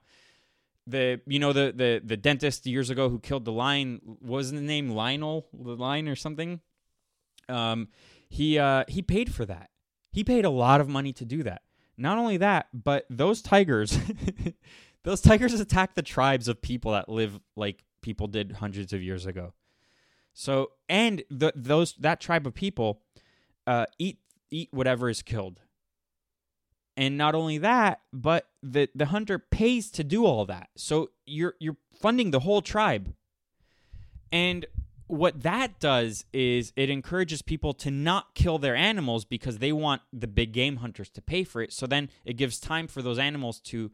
[0.86, 4.60] the you know the the the dentist years ago who killed the lion was the
[4.60, 6.60] name Lionel the lion or something.
[7.48, 7.88] Um,
[8.28, 9.70] he uh he paid for that.
[10.12, 11.62] He paid a lot of money to do that.
[11.96, 13.98] Not only that, but those tigers,
[15.04, 19.26] those tigers attack the tribes of people that live like people did hundreds of years
[19.26, 19.54] ago.
[20.32, 23.00] So and the those that tribe of people
[23.66, 24.18] uh, eat
[24.50, 25.60] eat whatever is killed.
[26.96, 30.68] And not only that, but the, the hunter pays to do all that.
[30.76, 33.14] So you're you're funding the whole tribe.
[34.30, 34.66] And
[35.06, 40.02] what that does is it encourages people to not kill their animals because they want
[40.12, 41.72] the big game hunters to pay for it.
[41.72, 43.90] So then it gives time for those animals to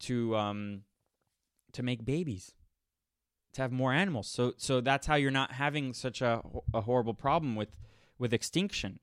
[0.00, 0.82] to um
[1.72, 2.52] to make babies
[3.52, 4.28] to have more animals.
[4.28, 6.40] So so that's how you're not having such a,
[6.72, 7.76] a horrible problem with
[8.18, 9.00] with extinction.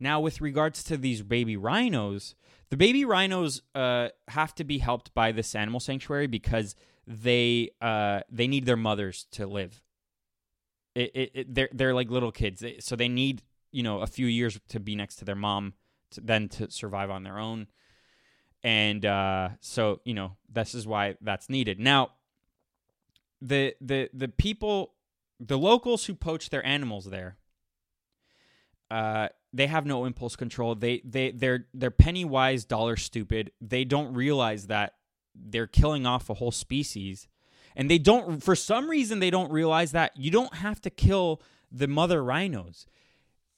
[0.00, 2.34] Now, with regards to these baby rhinos,
[2.70, 6.76] the baby rhinos uh, have to be helped by this animal sanctuary because
[7.06, 9.80] they uh, they need their mothers to live.
[10.94, 13.42] It, it, it, they're they're like little kids, so they need
[13.72, 15.74] you know a few years to be next to their mom,
[16.10, 17.68] to, then to survive on their own,
[18.62, 21.80] and uh, so you know this is why that's needed.
[21.80, 22.10] Now,
[23.40, 24.94] the the the people,
[25.40, 27.36] the locals who poach their animals there,
[28.90, 30.74] uh, they have no impulse control.
[30.74, 33.52] They they they're they're penny wise, dollar stupid.
[33.60, 34.94] They don't realize that
[35.34, 37.28] they're killing off a whole species.
[37.74, 41.40] And they don't for some reason they don't realize that you don't have to kill
[41.70, 42.86] the mother rhinos.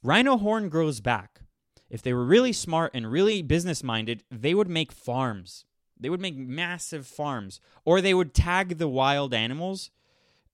[0.02, 1.40] Rhino horn grows back.
[1.88, 5.64] If they were really smart and really business minded, they would make farms.
[5.98, 9.90] They would make massive farms or they would tag the wild animals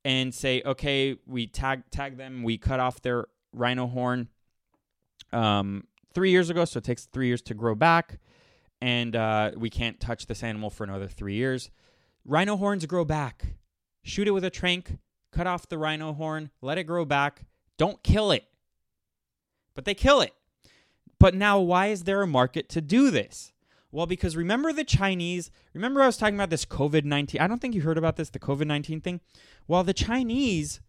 [0.04, 4.28] and say, "Okay, we tag tag them, we cut off their rhino horn
[5.36, 5.84] um,
[6.14, 8.18] three years ago, so it takes three years to grow back,
[8.80, 11.70] and uh, we can't touch this animal for another three years.
[12.24, 13.46] Rhino horns grow back.
[14.02, 14.98] Shoot it with a trank,
[15.32, 17.44] cut off the rhino horn, let it grow back.
[17.76, 18.44] Don't kill it.
[19.74, 20.32] But they kill it.
[21.18, 23.52] But now, why is there a market to do this?
[23.90, 27.40] Well, because remember the Chinese, remember I was talking about this COVID 19.
[27.40, 29.20] I don't think you heard about this, the COVID 19 thing.
[29.68, 30.80] Well, the Chinese,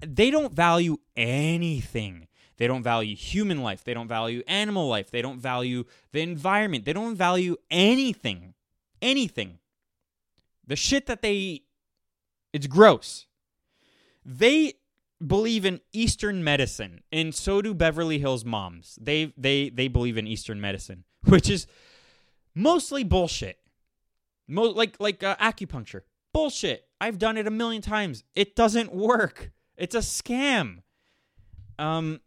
[0.00, 2.28] they don't value anything.
[2.62, 3.82] They don't value human life.
[3.82, 5.10] They don't value animal life.
[5.10, 5.82] They don't value
[6.12, 6.84] the environment.
[6.84, 8.54] They don't value anything.
[9.02, 9.58] Anything.
[10.64, 11.64] The shit that they eat,
[12.52, 13.26] it's gross.
[14.24, 14.74] They
[15.26, 18.96] believe in Eastern medicine, and so do Beverly Hills moms.
[19.02, 21.66] They they they believe in Eastern medicine, which is
[22.54, 23.58] mostly bullshit.
[24.46, 26.02] Mo- like like uh, acupuncture,
[26.32, 26.86] bullshit.
[27.00, 28.22] I've done it a million times.
[28.36, 29.50] It doesn't work.
[29.76, 30.82] It's a scam.
[31.76, 32.20] Um,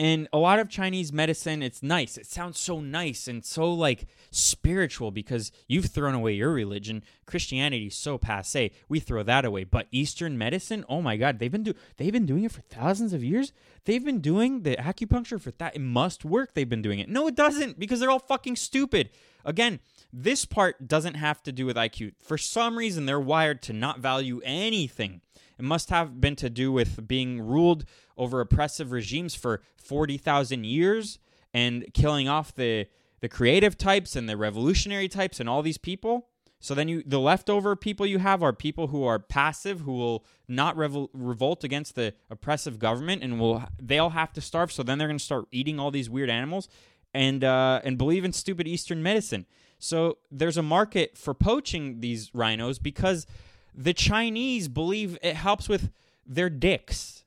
[0.00, 2.16] and a lot of Chinese medicine, it's nice.
[2.16, 7.02] It sounds so nice and so like spiritual because you've thrown away your religion.
[7.26, 8.72] Christianity is so passe.
[8.88, 9.64] We throw that away.
[9.64, 13.12] But Eastern medicine, oh my God, they've been do they've been doing it for thousands
[13.12, 13.52] of years.
[13.84, 15.76] They've been doing the acupuncture for that.
[15.76, 16.54] It must work.
[16.54, 17.10] They've been doing it.
[17.10, 19.10] No, it doesn't because they're all fucking stupid.
[19.44, 19.80] Again,
[20.12, 22.14] this part doesn't have to do with IQ.
[22.20, 25.20] For some reason, they're wired to not value anything.
[25.58, 27.84] It must have been to do with being ruled
[28.16, 31.18] over oppressive regimes for 40,000 years
[31.52, 32.86] and killing off the,
[33.20, 36.30] the creative types and the revolutionary types and all these people
[36.60, 40.24] So then you the leftover people you have are people who are passive, who will
[40.46, 44.70] not revol- revolt against the oppressive government, and will they'll have to starve.
[44.70, 46.68] So then they're going to start eating all these weird animals,
[47.14, 49.46] and uh, and believe in stupid Eastern medicine.
[49.80, 53.26] So there's a market for poaching these rhinos because
[53.74, 55.90] the Chinese believe it helps with
[56.26, 57.24] their dicks,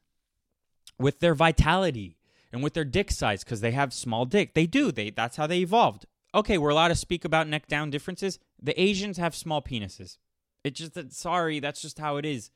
[1.00, 2.16] with their vitality,
[2.52, 4.54] and with their dick size because they have small dick.
[4.54, 4.92] They do.
[4.92, 6.06] They that's how they evolved.
[6.36, 8.38] Okay, we're allowed to speak about neck down differences.
[8.62, 10.18] The Asians have small penises.
[10.64, 12.52] It just that sorry, that's just how it is.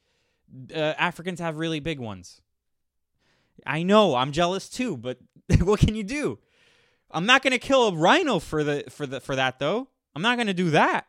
[0.73, 2.41] Uh, Africans have really big ones.
[3.65, 5.17] I know, I'm jealous too, but
[5.61, 6.37] what can you do?
[7.11, 9.87] I'm not to kill a rhino for the for the for that though.
[10.15, 11.07] I'm not to do that.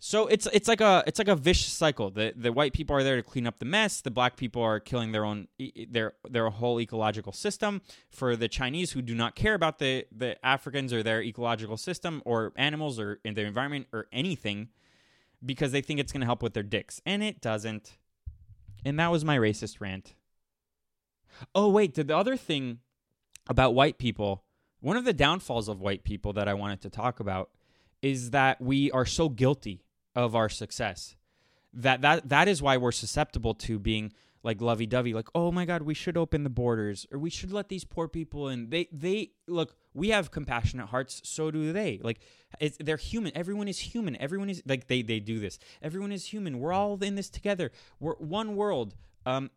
[0.00, 2.10] So it's it's like a it's like a vicious cycle.
[2.10, 4.00] The the white people are there to clean up the mess.
[4.00, 5.48] The black people are killing their own
[5.90, 7.82] their their whole ecological system.
[8.10, 12.22] For the Chinese who do not care about the the Africans or their ecological system
[12.24, 14.68] or animals or in their environment or anything,
[15.44, 17.96] because they think it's going to help with their dicks, and it doesn't.
[18.84, 20.14] And that was my racist rant.
[21.56, 22.78] Oh wait, the other thing
[23.48, 24.44] about white people,
[24.80, 27.50] one of the downfalls of white people that I wanted to talk about
[28.02, 29.82] is that we are so guilty
[30.14, 31.16] of our success.
[31.72, 34.12] That that that is why we're susceptible to being
[34.42, 37.68] like lovey-dovey like oh my god we should open the borders or we should let
[37.68, 38.70] these poor people in.
[38.70, 42.00] They they look we have compassionate hearts so do they.
[42.02, 42.20] Like
[42.80, 43.36] they're human.
[43.36, 44.16] Everyone is human.
[44.16, 45.58] Everyone is like they they do this.
[45.82, 46.58] Everyone is human.
[46.58, 47.70] We're all in this together.
[48.00, 48.94] We're one world.
[49.26, 49.50] Um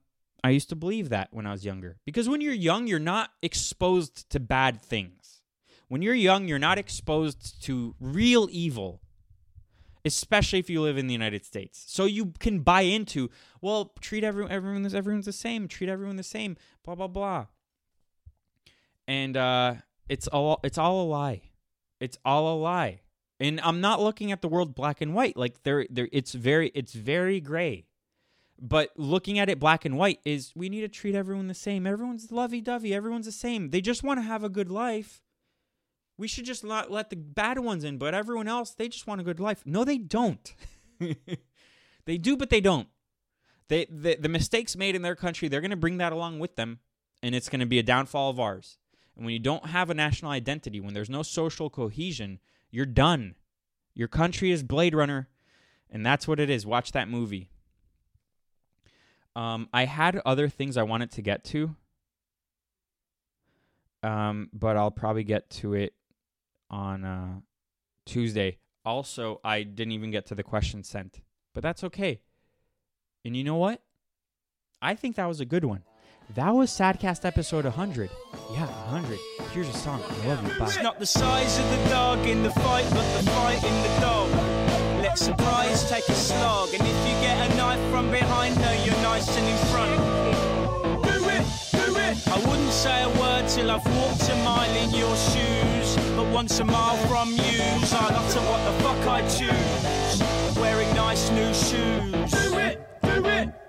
[0.43, 3.31] i used to believe that when i was younger because when you're young you're not
[3.41, 5.41] exposed to bad things
[5.87, 9.01] when you're young you're not exposed to real evil
[10.05, 11.83] especially if you live in the United States.
[11.87, 13.29] So you can buy into,
[13.61, 17.47] well, treat everyone everyone everyone's the same, treat everyone the same, blah blah blah.
[19.07, 19.75] And uh,
[20.09, 21.41] it's all it's all a lie.
[21.99, 23.01] It's all a lie.
[23.39, 25.37] And I'm not looking at the world black and white.
[25.37, 27.85] Like there there it's very it's very gray.
[28.63, 31.87] But looking at it black and white is we need to treat everyone the same.
[31.87, 33.71] Everyone's lovey-dovey, everyone's the same.
[33.71, 35.23] They just want to have a good life
[36.21, 39.19] we should just not let the bad ones in, but everyone else, they just want
[39.19, 39.63] a good life.
[39.65, 40.53] No, they don't.
[42.05, 42.87] they do, but they don't.
[43.69, 46.57] They the, the mistakes made in their country, they're going to bring that along with
[46.57, 46.77] them,
[47.23, 48.77] and it's going to be a downfall of ours.
[49.15, 52.39] And when you don't have a national identity, when there's no social cohesion,
[52.69, 53.33] you're done.
[53.95, 55.27] Your country is Blade Runner,
[55.89, 56.67] and that's what it is.
[56.67, 57.49] Watch that movie.
[59.35, 61.75] Um, I had other things I wanted to get to,
[64.03, 65.93] um, but I'll probably get to it
[66.69, 67.39] on uh,
[68.05, 68.57] Tuesday.
[68.83, 71.21] Also, I didn't even get to the question sent,
[71.53, 72.21] but that's okay.
[73.23, 73.81] And you know what?
[74.81, 75.83] I think that was a good one.
[76.35, 78.09] That was Sadcast episode 100.
[78.53, 79.19] Yeah, 100.
[79.51, 80.01] Here's a song.
[80.07, 80.59] I love you.
[80.59, 80.65] Bye.
[80.65, 83.99] It's not the size of the dog in the fight, but the fight in the
[83.99, 84.60] dog.
[85.15, 89.27] Surprise take a slog, and if you get a knife from behind her, you're nice
[89.37, 89.97] and in front.
[91.03, 92.27] Do it, do it.
[92.27, 96.59] I wouldn't say a word till I've walked a mile in your shoes, but once
[96.59, 97.61] a mile from you,
[97.93, 100.57] I'll utter what the fuck I choose.
[100.57, 102.31] Wearing nice new shoes.
[102.31, 103.60] Do it, do it.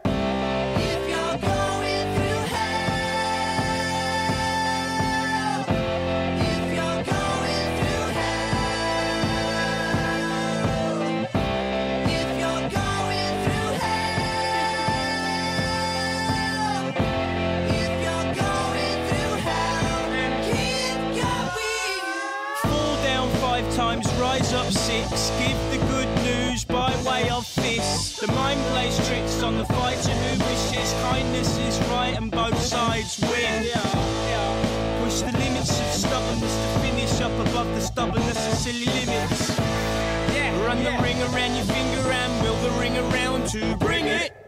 [28.23, 33.19] The mind plays tricks on the fighter who wishes kindness is right and both sides
[33.19, 33.65] win.
[35.03, 39.59] Push the limits of stubbornness to finish up above the stubbornness of silly limits.
[40.65, 43.81] Run the ring around your finger and will the ring around to bring it.
[43.81, 44.42] Bring it.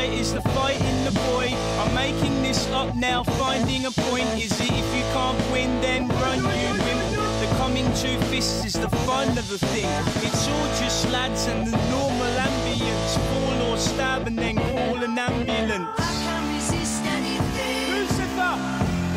[0.00, 1.48] Fight is the fight in the boy.
[1.80, 4.28] I'm making this up now, finding a point.
[4.44, 6.98] Is it if you can't win, then run, you win.
[7.42, 9.90] The coming two fists is the fun of the thing.
[10.26, 13.12] It's all just lads and the normal ambience.
[13.28, 15.88] Fall or stab and then call an ambulance.
[15.98, 17.92] I can't resist anything.
[17.94, 18.54] Lucifer,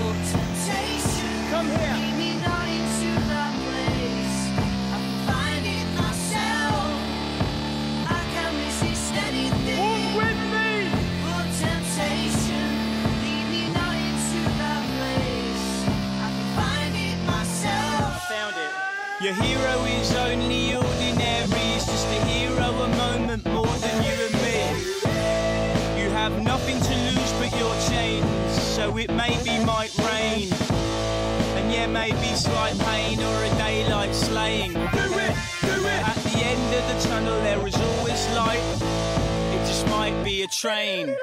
[0.04, 1.34] Or temptation.
[1.52, 2.13] come here.
[19.24, 24.36] Your hero is only ordinary, he's just a hero a moment more than you and
[24.44, 26.04] me.
[26.04, 30.52] You have nothing to lose but your chains, so it maybe might rain.
[31.56, 34.74] And yeah, maybe slight pain or a daylight slaying.
[34.74, 36.02] Do it, do it.
[36.06, 38.60] At the end of the tunnel, there is always light.
[39.56, 41.16] It just might be a train.